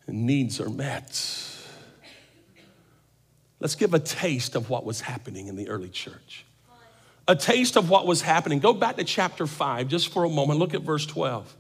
and 0.08 0.26
needs 0.26 0.60
are 0.60 0.70
met. 0.70 1.22
Let's 3.60 3.76
give 3.76 3.94
a 3.94 4.00
taste 4.00 4.56
of 4.56 4.70
what 4.70 4.86
was 4.86 5.02
happening 5.02 5.48
in 5.48 5.56
the 5.56 5.68
early 5.70 5.90
church. 5.90 6.46
A 7.28 7.36
taste 7.36 7.76
of 7.76 7.90
what 7.90 8.08
was 8.08 8.22
happening. 8.22 8.60
Go 8.60 8.74
back 8.74 8.96
to 8.98 9.04
chapter 9.04 9.48
5 9.48 9.88
just 9.88 10.14
for 10.14 10.24
a 10.24 10.30
moment. 10.30 10.60
Look 10.60 10.74
at 10.74 10.82
verse 10.82 11.06
12. 11.06 11.56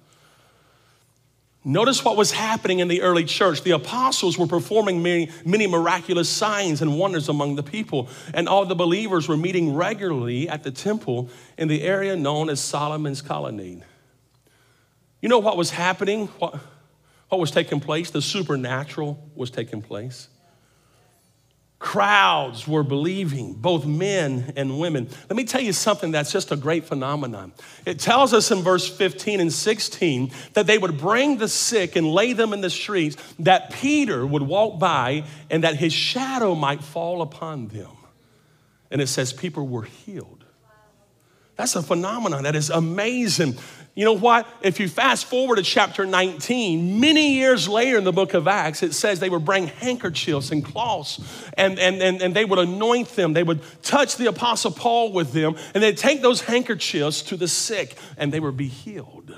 Notice 1.65 2.06
what 2.06 2.15
was 2.15 2.32
happening 2.32 2.80
in 2.80 2.88
the 2.88 3.02
early 3.02 3.26
church. 3.26 3.63
The 3.63 3.72
apostles 3.72 4.38
were 4.38 4.48
performing 4.48 5.04
many, 5.04 5.30
many, 5.43 5.67
miraculous 5.67 6.30
signs 6.30 6.82
and 6.82 6.98
wonders 6.98 7.28
among 7.28 7.56
the 7.58 7.63
people, 7.63 8.08
and 8.34 8.48
all 8.48 8.65
the 8.65 8.76
believers 8.76 9.28
were 9.28 9.36
meeting 9.36 9.76
regularly 9.76 10.48
at 10.48 10.63
the 10.63 10.72
temple 10.72 11.30
in 11.58 11.67
the 11.67 11.82
area 11.82 12.15
known 12.15 12.50
as 12.50 12.62
Solomon's 12.62 13.22
Colonnade. 13.22 13.84
You 15.21 15.30
know 15.30 15.39
what 15.39 15.58
was 15.58 15.71
happening? 15.71 16.27
What, 16.39 16.60
what 17.30 17.39
was 17.39 17.51
taking 17.51 17.80
place? 17.80 18.12
The 18.12 18.21
supernatural 18.21 19.19
was 19.36 19.49
taking 19.49 19.82
place. 19.82 20.30
Crowds 21.80 22.67
were 22.67 22.82
believing, 22.82 23.53
both 23.53 23.86
men 23.86 24.51
and 24.56 24.80
women. 24.80 25.08
Let 25.30 25.38
me 25.38 25.43
tell 25.43 25.62
you 25.62 25.73
something 25.73 26.10
that's 26.10 26.32
just 26.32 26.51
a 26.51 26.56
great 26.56 26.86
phenomenon. 26.86 27.53
It 27.86 27.99
tells 27.99 28.34
us 28.34 28.49
in 28.49 28.63
verse 28.63 28.88
15 28.89 29.39
and 29.39 29.53
16 29.53 30.32
that 30.53 30.65
they 30.65 30.80
would 30.80 30.97
bring 30.97 31.38
the 31.38 31.47
sick 31.47 31.95
and 31.95 32.08
lay 32.08 32.34
them 32.34 32.51
in 32.51 32.62
the 32.62 32.71
streets, 32.71 33.15
that 33.39 33.73
Peter 33.73 34.25
would 34.25 34.41
walk 34.41 34.80
by 34.80 35.23
and 35.51 35.63
that 35.63 35.75
his 35.75 35.93
shadow 35.93 36.56
might 36.56 36.84
fall 36.84 37.21
upon 37.21 37.67
them. 37.67 37.91
And 38.89 38.99
it 38.99 39.08
says 39.08 39.32
people 39.32 39.67
were 39.67 39.84
healed. 39.84 40.45
That's 41.58 41.75
a 41.75 41.84
phenomenon 41.84 42.43
that 42.43 42.56
is 42.56 42.71
amazing. 42.71 43.58
You 43.97 44.05
know 44.05 44.13
what? 44.13 44.47
If 44.62 44.79
you 44.79 44.88
fast 44.88 45.25
forward 45.25 45.55
to 45.55 45.63
chapter 45.63 46.05
19, 46.05 46.99
many 46.99 47.33
years 47.33 47.67
later 47.67 47.97
in 47.97 48.03
the 48.03 48.12
book 48.12 48.36
of 48.36 48.47
Acts, 48.47 48.83
it 48.83 48.93
says 48.93 49.19
they 49.19 49.27
would 49.27 49.43
bring 49.43 49.65
handkerchiefs 49.65 50.51
and 50.51 50.63
cloths 50.63 51.19
and, 51.57 51.79
and, 51.79 51.99
and, 52.03 52.21
and 52.21 52.36
they 52.36 52.45
would 52.45 52.60
anoint 52.60 53.15
them. 53.15 53.33
They 53.33 53.41
would 53.41 53.60
touch 53.81 54.15
the 54.17 54.27
apostle 54.27 54.69
Paul 54.69 55.13
with 55.13 55.33
them 55.33 55.55
and 55.73 55.81
they'd 55.81 55.97
take 55.97 56.21
those 56.21 56.41
handkerchiefs 56.41 57.23
to 57.23 57.38
the 57.38 57.47
sick 57.47 57.95
and 58.17 58.31
they 58.31 58.39
would 58.39 58.55
be 58.55 58.67
healed. 58.67 59.36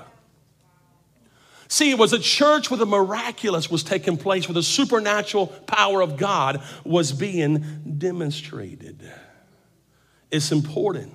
See, 1.68 1.90
it 1.90 1.98
was 1.98 2.12
a 2.12 2.18
church 2.18 2.70
where 2.70 2.76
the 2.76 2.84
miraculous 2.84 3.70
was 3.70 3.82
taking 3.82 4.18
place, 4.18 4.46
where 4.46 4.54
the 4.54 4.62
supernatural 4.62 5.46
power 5.46 6.02
of 6.02 6.18
God 6.18 6.62
was 6.84 7.12
being 7.12 7.96
demonstrated. 7.96 9.10
It's 10.30 10.52
important 10.52 11.14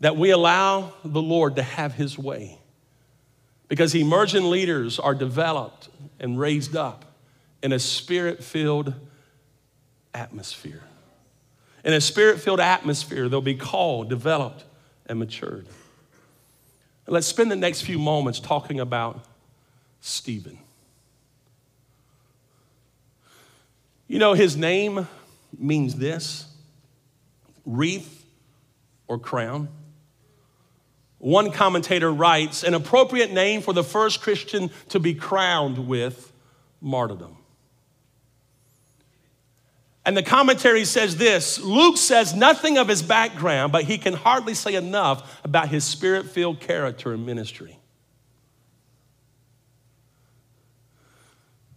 that 0.00 0.16
we 0.16 0.30
allow 0.30 0.92
the 1.04 1.22
Lord 1.22 1.56
to 1.56 1.62
have 1.62 1.94
his 1.94 2.18
way. 2.18 2.58
Because 3.68 3.94
emerging 3.94 4.50
leaders 4.50 4.98
are 4.98 5.14
developed 5.14 5.88
and 6.18 6.38
raised 6.38 6.74
up 6.74 7.04
in 7.62 7.72
a 7.72 7.78
spirit 7.78 8.42
filled 8.42 8.94
atmosphere. 10.12 10.82
In 11.84 11.92
a 11.92 12.00
spirit 12.00 12.40
filled 12.40 12.60
atmosphere, 12.60 13.28
they'll 13.28 13.40
be 13.40 13.54
called, 13.54 14.08
developed, 14.08 14.64
and 15.06 15.18
matured. 15.18 15.66
Let's 17.06 17.26
spend 17.26 17.50
the 17.50 17.56
next 17.56 17.82
few 17.82 17.98
moments 17.98 18.38
talking 18.38 18.80
about 18.80 19.24
Stephen. 20.00 20.58
You 24.06 24.18
know, 24.18 24.34
his 24.34 24.56
name 24.56 25.08
means 25.58 25.96
this 25.96 26.46
wreath 27.64 28.24
or 29.08 29.18
crown. 29.18 29.68
One 31.20 31.52
commentator 31.52 32.10
writes 32.10 32.64
an 32.64 32.72
appropriate 32.72 33.30
name 33.30 33.60
for 33.60 33.74
the 33.74 33.84
first 33.84 34.22
Christian 34.22 34.70
to 34.88 34.98
be 34.98 35.14
crowned 35.14 35.86
with 35.86 36.32
martyrdom. 36.80 37.36
And 40.06 40.16
the 40.16 40.22
commentary 40.22 40.86
says 40.86 41.18
this 41.18 41.60
Luke 41.60 41.98
says 41.98 42.34
nothing 42.34 42.78
of 42.78 42.88
his 42.88 43.02
background, 43.02 43.70
but 43.70 43.84
he 43.84 43.98
can 43.98 44.14
hardly 44.14 44.54
say 44.54 44.74
enough 44.74 45.40
about 45.44 45.68
his 45.68 45.84
spirit 45.84 46.26
filled 46.26 46.58
character 46.58 47.12
and 47.12 47.26
ministry. 47.26 47.76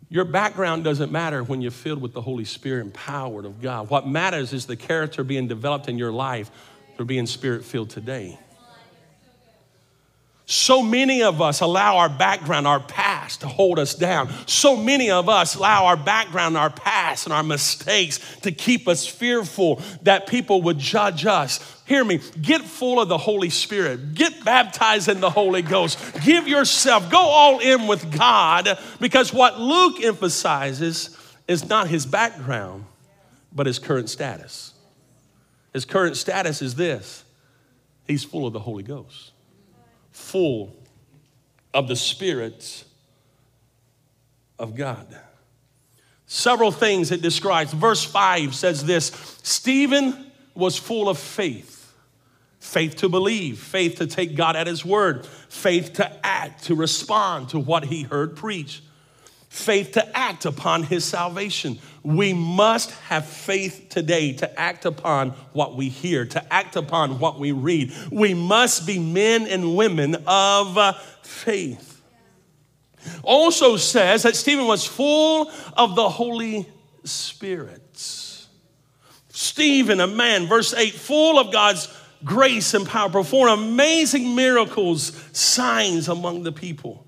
Your 0.07 0.25
background 0.25 0.85
doesn't 0.85 1.11
matter 1.11 1.43
when 1.43 1.61
you're 1.61 1.71
filled 1.71 2.01
with 2.01 2.13
the 2.13 2.21
Holy 2.21 2.45
Spirit 2.45 2.85
and 2.85 2.93
powered 2.93 3.45
of 3.45 3.61
God. 3.61 3.89
What 3.89 4.07
matters 4.07 4.53
is 4.53 4.67
the 4.67 4.77
character 4.77 5.25
being 5.25 5.49
developed 5.49 5.89
in 5.89 5.97
your 5.97 6.13
life 6.13 6.49
through 6.95 7.07
being 7.07 7.25
spirit 7.25 7.65
filled 7.65 7.89
today. 7.89 8.39
So 10.45 10.83
many 10.83 11.23
of 11.23 11.41
us 11.41 11.61
allow 11.61 11.97
our 11.97 12.09
background, 12.09 12.67
our 12.67 12.81
past 12.81 13.41
to 13.41 13.47
hold 13.47 13.79
us 13.79 13.95
down. 13.95 14.29
So 14.45 14.75
many 14.75 15.09
of 15.09 15.29
us 15.29 15.55
allow 15.55 15.85
our 15.85 15.95
background, 15.95 16.57
our 16.57 16.69
past, 16.69 17.25
and 17.25 17.33
our 17.33 17.43
mistakes 17.43 18.19
to 18.41 18.51
keep 18.51 18.87
us 18.89 19.07
fearful 19.07 19.81
that 20.01 20.27
people 20.27 20.61
would 20.63 20.77
judge 20.77 21.25
us. 21.25 21.81
Hear 21.85 22.03
me, 22.03 22.19
get 22.41 22.61
full 22.61 22.99
of 22.99 23.07
the 23.07 23.17
Holy 23.17 23.49
Spirit, 23.49 24.15
get 24.15 24.43
baptized 24.43 25.07
in 25.07 25.21
the 25.21 25.29
Holy 25.29 25.61
Ghost, 25.61 25.97
give 26.25 26.45
yourself, 26.45 27.09
go 27.09 27.19
all 27.19 27.59
in 27.59 27.87
with 27.87 28.15
God, 28.17 28.77
because 28.99 29.33
what 29.33 29.61
Luke 29.61 30.03
emphasizes 30.03 31.17
is 31.47 31.69
not 31.69 31.87
his 31.87 32.05
background, 32.05 32.85
but 33.53 33.65
his 33.65 33.79
current 33.79 34.09
status. 34.09 34.73
His 35.71 35.85
current 35.85 36.17
status 36.17 36.61
is 36.61 36.75
this 36.75 37.23
he's 38.07 38.25
full 38.25 38.45
of 38.45 38.51
the 38.51 38.59
Holy 38.59 38.83
Ghost 38.83 39.32
full 40.13 40.73
of 41.73 41.87
the 41.87 41.95
Spirit 41.95 42.85
of 44.57 44.75
God. 44.75 45.07
Several 46.25 46.71
things 46.71 47.11
it 47.11 47.21
describes. 47.21 47.73
Verse 47.73 48.03
5 48.03 48.55
says 48.55 48.85
this 48.85 49.07
Stephen 49.43 50.31
was 50.55 50.77
full 50.77 51.09
of 51.09 51.17
faith. 51.17 51.93
faith 52.59 52.95
to 52.95 53.09
believe, 53.09 53.59
faith 53.59 53.97
to 53.97 54.07
take 54.07 54.35
God 54.35 54.55
at 54.55 54.67
His 54.67 54.85
word, 54.85 55.25
faith 55.25 55.93
to 55.93 56.25
act, 56.25 56.63
to 56.65 56.75
respond 56.75 57.49
to 57.49 57.59
what 57.59 57.85
He 57.85 58.03
heard 58.03 58.37
preached, 58.37 58.81
faith 59.53 59.91
to 59.91 60.17
act 60.17 60.45
upon 60.45 60.81
His 60.81 61.05
salvation. 61.05 61.77
We 62.01 62.33
must 62.33 62.89
have 63.03 63.27
faith 63.27 63.85
today 63.87 64.33
to 64.33 64.59
act 64.59 64.83
upon 64.83 65.29
what 65.53 65.75
we 65.75 65.89
hear, 65.89 66.25
to 66.25 66.53
act 66.53 66.75
upon 66.75 67.19
what 67.19 67.39
we 67.39 67.51
read. 67.51 67.93
We 68.11 68.33
must 68.33 68.87
be 68.87 68.97
men 68.97 69.45
and 69.45 69.75
women 69.75 70.15
of 70.25 70.75
uh, 70.75 70.93
faith. 71.21 72.01
Also 73.21 73.77
says 73.77 74.23
that 74.23 74.35
Stephen 74.35 74.65
was 74.65 74.87
full 74.87 75.51
of 75.77 75.95
the 75.95 76.09
Holy 76.09 76.67
Spirit. 77.03 77.99
Stephen, 79.29 79.99
a 79.99 80.07
man, 80.07 80.47
verse 80.47 80.73
8, 80.73 80.95
full 80.95 81.37
of 81.37 81.53
God's 81.53 81.95
grace 82.23 82.73
and 82.73 82.87
power, 82.87 83.09
performed 83.09 83.51
amazing 83.51 84.33
miracles, 84.33 85.13
signs 85.31 86.07
among 86.07 86.41
the 86.41 86.51
people. 86.51 87.05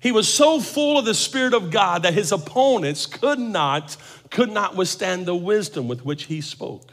He 0.00 0.12
was 0.12 0.32
so 0.32 0.60
full 0.60 0.98
of 0.98 1.04
the 1.04 1.14
Spirit 1.14 1.52
of 1.52 1.70
God 1.70 2.02
that 2.04 2.14
his 2.14 2.32
opponents 2.32 3.04
could 3.04 3.38
not, 3.38 3.96
could 4.30 4.50
not 4.50 4.74
withstand 4.74 5.26
the 5.26 5.34
wisdom 5.34 5.88
with 5.88 6.04
which 6.04 6.24
he 6.24 6.40
spoke. 6.40 6.90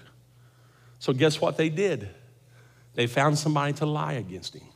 So, 1.00 1.14
guess 1.14 1.40
what 1.40 1.56
they 1.56 1.70
did? 1.70 2.10
They 2.96 3.08
found 3.08 3.38
somebody 3.38 3.74
to 3.74 3.86
lie 3.86 4.14
against 4.14 4.56
him. 4.56 4.68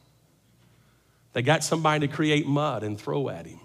They 1.34 1.41
got 1.41 1.63
somebody 1.63 2.08
to 2.08 2.13
create 2.13 2.48
mud 2.48 2.84
and 2.84 3.00
throw 3.00 3.28
at 3.30 3.46
him, 3.46 3.60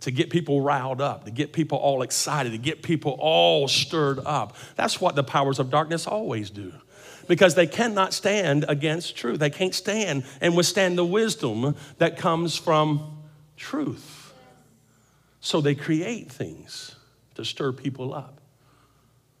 to 0.00 0.10
get 0.12 0.30
people 0.30 0.60
riled 0.60 1.00
up, 1.00 1.24
to 1.24 1.30
get 1.30 1.52
people 1.52 1.78
all 1.78 2.02
excited, 2.02 2.52
to 2.52 2.58
get 2.58 2.82
people 2.82 3.16
all 3.18 3.66
stirred 3.66 4.20
up. 4.20 4.56
That's 4.76 5.00
what 5.00 5.16
the 5.16 5.24
powers 5.24 5.58
of 5.58 5.70
darkness 5.70 6.06
always 6.06 6.50
do 6.50 6.72
because 7.26 7.56
they 7.56 7.66
cannot 7.66 8.12
stand 8.14 8.64
against 8.68 9.16
truth. 9.16 9.40
They 9.40 9.50
can't 9.50 9.74
stand 9.74 10.24
and 10.40 10.56
withstand 10.56 10.96
the 10.96 11.04
wisdom 11.04 11.74
that 11.98 12.16
comes 12.16 12.56
from 12.56 13.15
truth. 13.56 14.32
So 15.40 15.60
they 15.60 15.74
create 15.74 16.30
things 16.30 16.96
to 17.34 17.44
stir 17.44 17.72
people 17.72 18.14
up. 18.14 18.40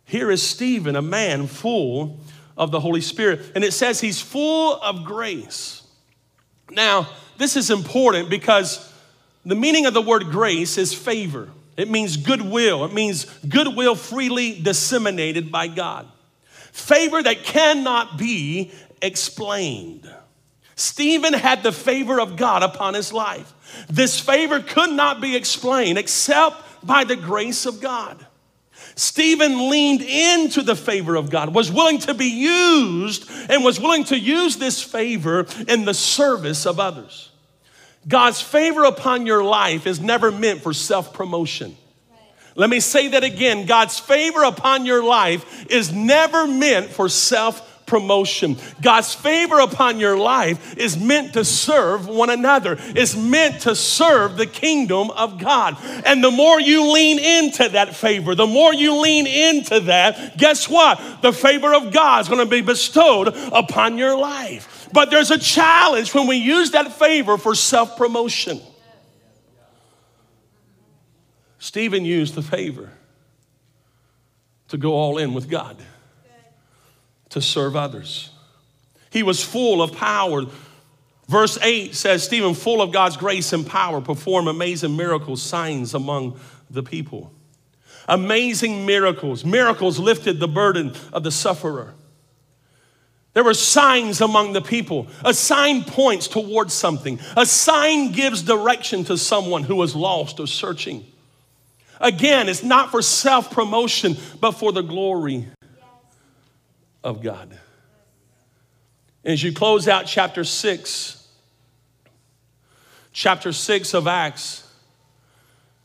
Here 0.04 0.30
is 0.30 0.42
Stephen, 0.42 0.94
a 0.94 1.02
man 1.02 1.46
full 1.46 2.20
of 2.56 2.70
the 2.70 2.80
Holy 2.80 3.00
Spirit, 3.00 3.40
and 3.54 3.64
it 3.64 3.72
says 3.72 4.00
he's 4.00 4.20
full 4.20 4.80
of 4.80 5.04
grace. 5.04 5.82
Now, 6.70 7.08
this 7.38 7.56
is 7.56 7.70
important 7.70 8.30
because 8.30 8.92
the 9.44 9.54
meaning 9.54 9.86
of 9.86 9.94
the 9.94 10.02
word 10.02 10.26
grace 10.26 10.78
is 10.78 10.94
favor. 10.94 11.50
It 11.76 11.90
means 11.90 12.16
goodwill. 12.16 12.84
It 12.84 12.92
means 12.92 13.24
goodwill 13.48 13.94
freely 13.94 14.60
disseminated 14.60 15.52
by 15.52 15.68
God. 15.68 16.08
Favor 16.72 17.22
that 17.22 17.44
cannot 17.44 18.18
be 18.18 18.70
explained. 19.02 20.10
Stephen 20.76 21.32
had 21.32 21.62
the 21.62 21.72
favor 21.72 22.20
of 22.20 22.36
God 22.36 22.62
upon 22.62 22.94
his 22.94 23.12
life. 23.12 23.52
This 23.88 24.20
favor 24.20 24.60
could 24.60 24.90
not 24.90 25.20
be 25.20 25.34
explained 25.34 25.98
except 25.98 26.86
by 26.86 27.04
the 27.04 27.16
grace 27.16 27.64
of 27.64 27.80
God. 27.80 28.24
Stephen 28.94 29.68
leaned 29.70 30.02
into 30.02 30.62
the 30.62 30.76
favor 30.76 31.16
of 31.16 31.30
God, 31.30 31.54
was 31.54 31.70
willing 31.72 31.98
to 32.00 32.14
be 32.14 32.26
used, 32.26 33.30
and 33.50 33.64
was 33.64 33.80
willing 33.80 34.04
to 34.04 34.18
use 34.18 34.56
this 34.56 34.82
favor 34.82 35.46
in 35.66 35.84
the 35.84 35.92
service 35.94 36.66
of 36.66 36.78
others. 36.78 37.30
God's 38.08 38.40
favor 38.40 38.84
upon 38.84 39.26
your 39.26 39.42
life 39.42 39.86
is 39.86 40.00
never 40.00 40.30
meant 40.30 40.62
for 40.62 40.72
self 40.72 41.12
promotion. 41.12 41.76
Let 42.54 42.70
me 42.70 42.80
say 42.80 43.08
that 43.08 43.24
again 43.24 43.66
God's 43.66 43.98
favor 43.98 44.42
upon 44.44 44.86
your 44.86 45.04
life 45.04 45.66
is 45.70 45.92
never 45.92 46.46
meant 46.46 46.88
for 46.88 47.08
self 47.08 47.75
promotion. 47.86 48.56
God's 48.82 49.14
favor 49.14 49.60
upon 49.60 50.00
your 50.00 50.18
life 50.18 50.76
is 50.76 50.98
meant 50.98 51.34
to 51.34 51.44
serve 51.44 52.06
one 52.08 52.30
another, 52.30 52.76
is 52.94 53.16
meant 53.16 53.62
to 53.62 53.74
serve 53.74 54.36
the 54.36 54.46
kingdom 54.46 55.10
of 55.10 55.38
God. 55.38 55.76
And 56.04 56.22
the 56.22 56.30
more 56.30 56.60
you 56.60 56.92
lean 56.92 57.18
into 57.18 57.68
that 57.70 57.94
favor, 57.94 58.34
the 58.34 58.46
more 58.46 58.74
you 58.74 59.00
lean 59.00 59.26
into 59.26 59.80
that, 59.80 60.36
guess 60.36 60.68
what? 60.68 61.00
The 61.22 61.32
favor 61.32 61.74
of 61.74 61.92
God 61.92 62.22
is 62.22 62.28
going 62.28 62.44
to 62.44 62.50
be 62.50 62.60
bestowed 62.60 63.28
upon 63.52 63.98
your 63.98 64.18
life. 64.18 64.88
But 64.92 65.10
there's 65.10 65.30
a 65.30 65.38
challenge 65.38 66.14
when 66.14 66.26
we 66.26 66.36
use 66.36 66.72
that 66.72 66.92
favor 66.92 67.38
for 67.38 67.54
self 67.54 67.96
promotion. 67.96 68.60
Stephen 71.58 72.04
used 72.04 72.34
the 72.34 72.42
favor 72.42 72.92
to 74.68 74.76
go 74.76 74.92
all 74.92 75.18
in 75.18 75.34
with 75.34 75.48
God 75.48 75.76
to 77.30 77.40
serve 77.40 77.76
others. 77.76 78.30
He 79.10 79.22
was 79.22 79.42
full 79.42 79.82
of 79.82 79.92
power. 79.92 80.44
Verse 81.28 81.58
8 81.60 81.94
says, 81.94 82.22
Stephen, 82.22 82.54
full 82.54 82.82
of 82.82 82.92
God's 82.92 83.16
grace 83.16 83.52
and 83.52 83.66
power, 83.66 84.00
performed 84.00 84.48
amazing 84.48 84.96
miracles, 84.96 85.42
signs 85.42 85.94
among 85.94 86.38
the 86.70 86.82
people. 86.82 87.32
Amazing 88.08 88.86
miracles. 88.86 89.44
Miracles 89.44 89.98
lifted 89.98 90.38
the 90.38 90.48
burden 90.48 90.92
of 91.12 91.24
the 91.24 91.30
sufferer. 91.30 91.94
There 93.34 93.44
were 93.44 93.54
signs 93.54 94.20
among 94.20 94.52
the 94.52 94.62
people. 94.62 95.08
A 95.24 95.34
sign 95.34 95.84
points 95.84 96.28
towards 96.28 96.72
something. 96.72 97.20
A 97.36 97.44
sign 97.44 98.12
gives 98.12 98.42
direction 98.42 99.04
to 99.04 99.18
someone 99.18 99.62
who 99.62 99.82
is 99.82 99.94
lost 99.94 100.40
or 100.40 100.46
searching. 100.46 101.04
Again, 102.00 102.48
it's 102.48 102.62
not 102.62 102.90
for 102.90 103.02
self 103.02 103.50
promotion, 103.50 104.16
but 104.40 104.52
for 104.52 104.72
the 104.72 104.82
glory 104.82 105.48
of 107.06 107.22
God. 107.22 107.56
As 109.24 109.40
you 109.40 109.52
close 109.52 109.86
out 109.86 110.06
chapter 110.06 110.42
6, 110.42 111.28
chapter 113.12 113.52
6 113.52 113.94
of 113.94 114.08
Acts, 114.08 114.68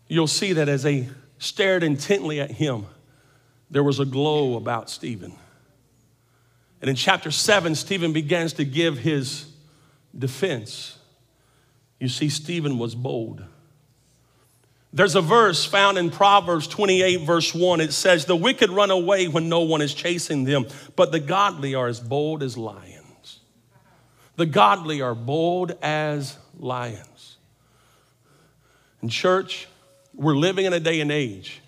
you'll 0.08 0.26
see 0.26 0.54
that 0.54 0.68
as 0.68 0.82
they 0.82 1.10
stared 1.38 1.84
intently 1.84 2.42
at 2.42 2.50
him, 2.50 2.88
there 3.70 3.84
was 3.84 4.00
a 4.00 4.06
glow 4.06 4.58
about 4.58 4.90
Stephen. 4.90 5.34
And 6.82 6.90
in 6.90 6.96
chapter 6.96 7.30
7, 7.30 7.76
Stephen 7.76 8.14
begins 8.14 8.54
to 8.54 8.66
give 8.66 8.98
his 8.98 9.46
defense. 10.18 10.98
You 12.00 12.08
see, 12.08 12.30
Stephen 12.30 12.80
was 12.80 12.96
bold. 12.96 13.44
There's 14.94 15.16
a 15.16 15.22
verse 15.22 15.64
found 15.64 15.98
in 15.98 16.10
Proverbs 16.10 16.68
28, 16.68 17.22
verse 17.22 17.56
1. 17.56 17.80
It 17.80 17.94
says, 17.94 18.26
The 18.26 18.36
wicked 18.36 18.70
run 18.70 18.92
away 18.92 19.28
when 19.30 19.48
no 19.48 19.62
one 19.62 19.82
is 19.82 19.94
chasing 19.94 20.44
them, 20.44 20.66
but 20.98 21.14
the 21.14 21.20
godly 21.20 21.76
are 21.76 21.88
as 21.88 22.00
bold 22.00 22.44
as 22.44 22.58
lions. 22.58 23.40
The 24.36 24.46
godly 24.46 25.02
are 25.02 25.16
bold 25.16 25.78
as 25.82 26.38
lions. 26.60 27.38
In 29.02 29.08
church, 29.08 29.68
we're 30.14 30.36
living 30.36 30.66
in 30.66 30.74
a 30.74 30.80
day 30.80 31.00
and 31.00 31.12
age 31.12 31.62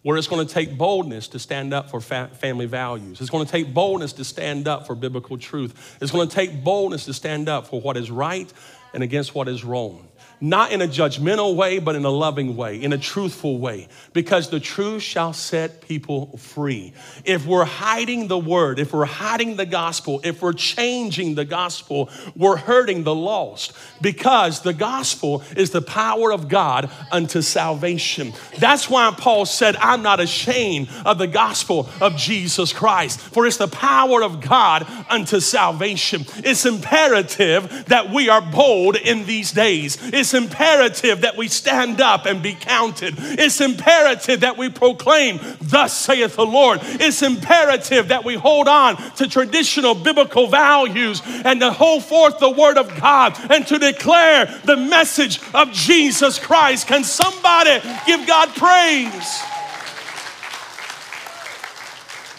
where 0.00 0.16
it's 0.16 0.28
going 0.28 0.46
to 0.46 0.52
take 0.52 0.78
boldness 0.78 1.28
to 1.28 1.38
stand 1.38 1.74
up 1.74 1.90
for 1.90 2.00
fa- 2.00 2.30
family 2.40 2.66
values. 2.66 3.20
It's 3.20 3.28
going 3.28 3.44
to 3.44 3.50
take 3.50 3.74
boldness 3.74 4.14
to 4.14 4.24
stand 4.24 4.66
up 4.66 4.86
for 4.86 4.94
biblical 4.94 5.36
truth. 5.36 5.98
It's 6.00 6.12
going 6.12 6.28
to 6.28 6.34
take 6.34 6.64
boldness 6.64 7.04
to 7.06 7.12
stand 7.12 7.48
up 7.48 7.66
for 7.66 7.80
what 7.80 7.96
is 7.96 8.10
right 8.10 8.50
and 8.94 9.02
against 9.02 9.34
what 9.34 9.46
is 9.46 9.62
wrong 9.62 10.08
not 10.40 10.72
in 10.72 10.82
a 10.82 10.86
judgmental 10.86 11.54
way, 11.54 11.78
but 11.78 11.96
in 11.96 12.04
a 12.04 12.10
loving 12.10 12.56
way, 12.56 12.82
in 12.82 12.92
a 12.92 12.98
truthful 12.98 13.58
way, 13.58 13.88
because 14.12 14.50
the 14.50 14.60
truth 14.60 15.02
shall 15.02 15.32
set 15.32 15.80
people 15.80 16.36
free. 16.36 16.92
If 17.24 17.46
we're 17.46 17.64
hiding 17.64 18.28
the 18.28 18.38
word, 18.38 18.78
if 18.78 18.92
we're 18.92 19.04
hiding 19.04 19.56
the 19.56 19.66
gospel, 19.66 20.20
if 20.24 20.42
we're 20.42 20.52
changing 20.52 21.34
the 21.34 21.44
gospel, 21.44 22.10
we're 22.34 22.56
hurting 22.56 23.04
the 23.04 23.14
lost 23.14 23.72
because 24.00 24.60
the 24.60 24.74
gospel 24.74 25.42
is 25.56 25.70
the 25.70 25.82
power 25.82 26.32
of 26.32 26.48
God 26.48 26.90
unto 27.10 27.40
salvation. 27.42 28.32
That's 28.58 28.90
why 28.90 29.14
Paul 29.16 29.46
said, 29.46 29.76
I'm 29.76 30.02
not 30.02 30.20
ashamed 30.20 30.88
of 31.04 31.18
the 31.18 31.26
gospel 31.26 31.88
of 32.00 32.16
Jesus 32.16 32.72
Christ, 32.72 33.20
for 33.20 33.46
it's 33.46 33.56
the 33.56 33.68
power 33.68 34.22
of 34.22 34.40
God 34.40 34.86
unto 35.08 35.40
salvation. 35.40 36.24
It's 36.38 36.66
imperative 36.66 37.86
that 37.86 38.10
we 38.10 38.28
are 38.28 38.42
bold 38.42 38.96
in 38.96 39.26
these 39.26 39.52
days. 39.52 39.98
It's 40.12 40.25
it's 40.26 40.34
imperative 40.34 41.20
that 41.20 41.36
we 41.36 41.46
stand 41.46 42.00
up 42.00 42.26
and 42.26 42.42
be 42.42 42.54
counted. 42.54 43.14
It's 43.16 43.60
imperative 43.60 44.40
that 44.40 44.56
we 44.56 44.68
proclaim, 44.68 45.38
Thus 45.60 45.96
saith 45.96 46.34
the 46.34 46.44
Lord. 46.44 46.80
It's 46.82 47.22
imperative 47.22 48.08
that 48.08 48.24
we 48.24 48.34
hold 48.34 48.66
on 48.66 48.96
to 49.12 49.28
traditional 49.28 49.94
biblical 49.94 50.48
values 50.48 51.22
and 51.44 51.60
to 51.60 51.70
hold 51.70 52.02
forth 52.02 52.40
the 52.40 52.50
Word 52.50 52.76
of 52.76 52.88
God 53.00 53.38
and 53.52 53.64
to 53.68 53.78
declare 53.78 54.46
the 54.64 54.76
message 54.76 55.38
of 55.54 55.70
Jesus 55.70 56.40
Christ. 56.40 56.88
Can 56.88 57.04
somebody 57.04 57.78
give 58.04 58.26
God 58.26 58.48
praise? 58.48 59.42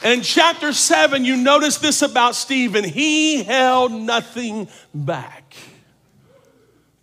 And 0.03 0.15
in 0.15 0.21
chapter 0.23 0.73
7, 0.73 1.23
you 1.23 1.37
notice 1.37 1.77
this 1.77 2.01
about 2.01 2.35
Stephen. 2.35 2.83
He 2.83 3.43
held 3.43 3.93
nothing 3.93 4.67
back. 4.93 5.46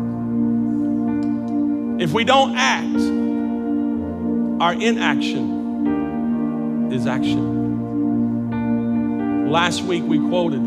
If 1.99 2.11
we 2.14 2.24
don't 2.24 2.55
act, 2.55 2.99
our 4.61 4.74
inaction 4.74 5.64
is 6.91 7.05
action. 7.07 7.51
Last 9.49 9.84
week 9.84 10.03
we 10.03 10.18
quoted 10.20 10.61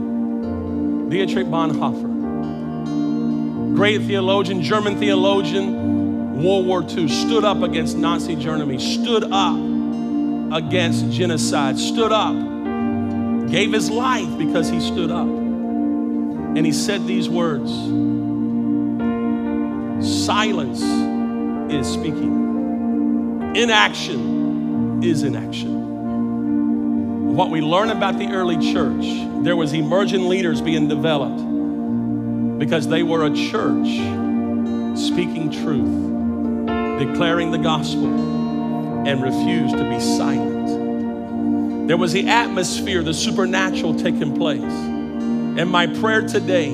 Dietrich 1.10 1.46
Bonhoeffer, 1.48 2.14
great 3.74 4.02
theologian, 4.02 4.62
German 4.62 4.98
theologian, 4.98 6.42
World 6.42 6.66
War 6.66 6.82
II, 6.82 7.08
stood 7.08 7.44
up 7.44 7.62
against 7.62 7.96
Nazi 7.96 8.36
Germany, 8.36 8.78
stood 8.78 9.24
up 9.24 9.56
against 10.52 11.10
genocide, 11.10 11.78
stood 11.78 12.12
up, 12.12 12.36
gave 13.50 13.72
his 13.72 13.90
life 13.90 14.38
because 14.38 14.68
he 14.68 14.80
stood 14.80 15.10
up. 15.10 15.26
And 15.26 16.64
he 16.64 16.72
said 16.72 17.06
these 17.06 17.28
words 17.28 17.70
Silence 20.06 20.80
is 21.72 21.92
speaking, 21.92 23.52
inaction 23.56 25.02
is 25.02 25.24
inaction. 25.24 27.34
What 27.34 27.50
we 27.50 27.60
learn 27.60 27.90
about 27.90 28.16
the 28.16 28.28
early 28.28 28.56
church, 28.72 29.04
there 29.42 29.56
was 29.56 29.72
emerging 29.72 30.28
leaders 30.28 30.60
being 30.60 30.86
developed 30.86 31.42
because 32.60 32.86
they 32.86 33.02
were 33.02 33.26
a 33.26 33.30
church 33.30 33.88
speaking 34.96 35.50
truth, 35.50 36.68
declaring 37.00 37.50
the 37.50 37.58
gospel 37.58 38.06
and 39.08 39.20
refused 39.20 39.76
to 39.76 39.90
be 39.90 39.98
silent. 39.98 41.88
There 41.88 41.96
was 41.96 42.12
the 42.12 42.28
atmosphere, 42.28 43.02
the 43.02 43.12
supernatural 43.12 43.96
taking 43.96 44.36
place. 44.36 44.62
And 44.62 45.68
my 45.68 45.88
prayer 45.88 46.22
today 46.22 46.72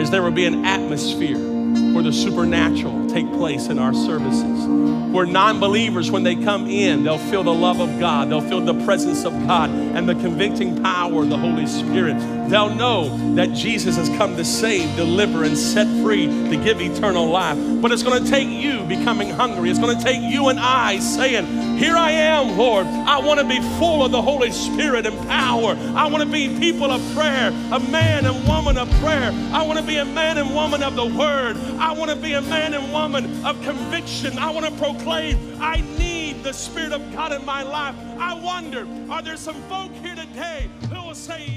is 0.00 0.12
there 0.12 0.22
will 0.22 0.30
be 0.30 0.46
an 0.46 0.64
atmosphere 0.64 1.51
where 1.92 2.02
the 2.02 2.12
supernatural 2.12 3.01
take 3.12 3.30
place 3.32 3.66
in 3.66 3.78
our 3.78 3.92
services. 3.92 4.66
Where 5.12 5.26
non 5.26 5.60
believers, 5.60 6.10
when 6.10 6.22
they 6.22 6.34
come 6.34 6.66
in, 6.66 7.04
they'll 7.04 7.18
feel 7.18 7.42
the 7.42 7.52
love 7.52 7.80
of 7.80 8.00
God, 8.00 8.30
they'll 8.30 8.40
feel 8.40 8.62
the 8.62 8.82
presence 8.84 9.24
of 9.24 9.32
God 9.46 9.68
and 9.68 10.08
the 10.08 10.14
convicting 10.14 10.82
power 10.82 11.22
of 11.22 11.28
the 11.28 11.36
Holy 11.36 11.66
Spirit. 11.66 12.16
They'll 12.48 12.74
know 12.74 13.34
that 13.34 13.52
Jesus 13.52 13.96
has 13.96 14.08
come 14.10 14.36
to 14.36 14.44
save, 14.44 14.96
deliver, 14.96 15.44
and 15.44 15.56
set 15.56 15.86
free 16.02 16.26
to 16.26 16.56
give 16.56 16.80
eternal 16.80 17.26
life. 17.26 17.58
But 17.82 17.92
it's 17.92 18.02
going 18.02 18.24
to 18.24 18.30
take 18.30 18.48
you 18.48 18.84
becoming 18.84 19.28
hungry. 19.28 19.68
It's 19.68 19.78
going 19.78 19.96
to 19.96 20.02
take 20.02 20.22
you 20.22 20.48
and 20.48 20.58
I 20.58 20.98
saying, 20.98 21.78
Here 21.78 21.96
I 21.96 22.12
am, 22.12 22.56
Lord. 22.56 22.86
I 22.86 23.18
want 23.18 23.38
to 23.40 23.46
be 23.46 23.60
full 23.78 24.04
of 24.04 24.12
the 24.12 24.22
Holy 24.22 24.50
Spirit 24.50 25.06
and 25.06 25.18
power. 25.28 25.76
I 25.94 26.06
want 26.06 26.22
to 26.22 26.28
be 26.28 26.58
people 26.58 26.90
of 26.90 27.02
prayer, 27.14 27.48
a 27.70 27.78
man 27.78 28.24
and 28.24 28.48
woman 28.48 28.78
of 28.78 28.90
prayer. 29.00 29.30
I 29.52 29.62
want 29.62 29.78
to 29.78 29.84
be 29.84 29.96
a 29.96 30.04
man 30.04 30.38
and 30.38 30.54
woman 30.54 30.82
of 30.82 30.96
the 30.96 31.06
word. 31.06 31.56
I 31.78 31.92
want 31.92 32.10
to 32.10 32.16
be 32.16 32.32
a 32.32 32.42
man 32.42 32.72
and 32.72 32.90
woman 32.92 33.01
of 33.02 33.60
conviction. 33.62 34.38
I 34.38 34.50
want 34.50 34.64
to 34.64 34.72
proclaim, 34.80 35.36
I 35.60 35.80
need 35.98 36.44
the 36.44 36.52
Spirit 36.52 36.92
of 36.92 37.12
God 37.12 37.32
in 37.32 37.44
my 37.44 37.64
life. 37.64 37.96
I 38.16 38.32
wonder, 38.32 38.86
are 39.10 39.20
there 39.20 39.36
some 39.36 39.60
folk 39.62 39.90
here 39.94 40.14
today 40.14 40.70
who 40.88 41.08
will 41.08 41.14
say, 41.16 41.51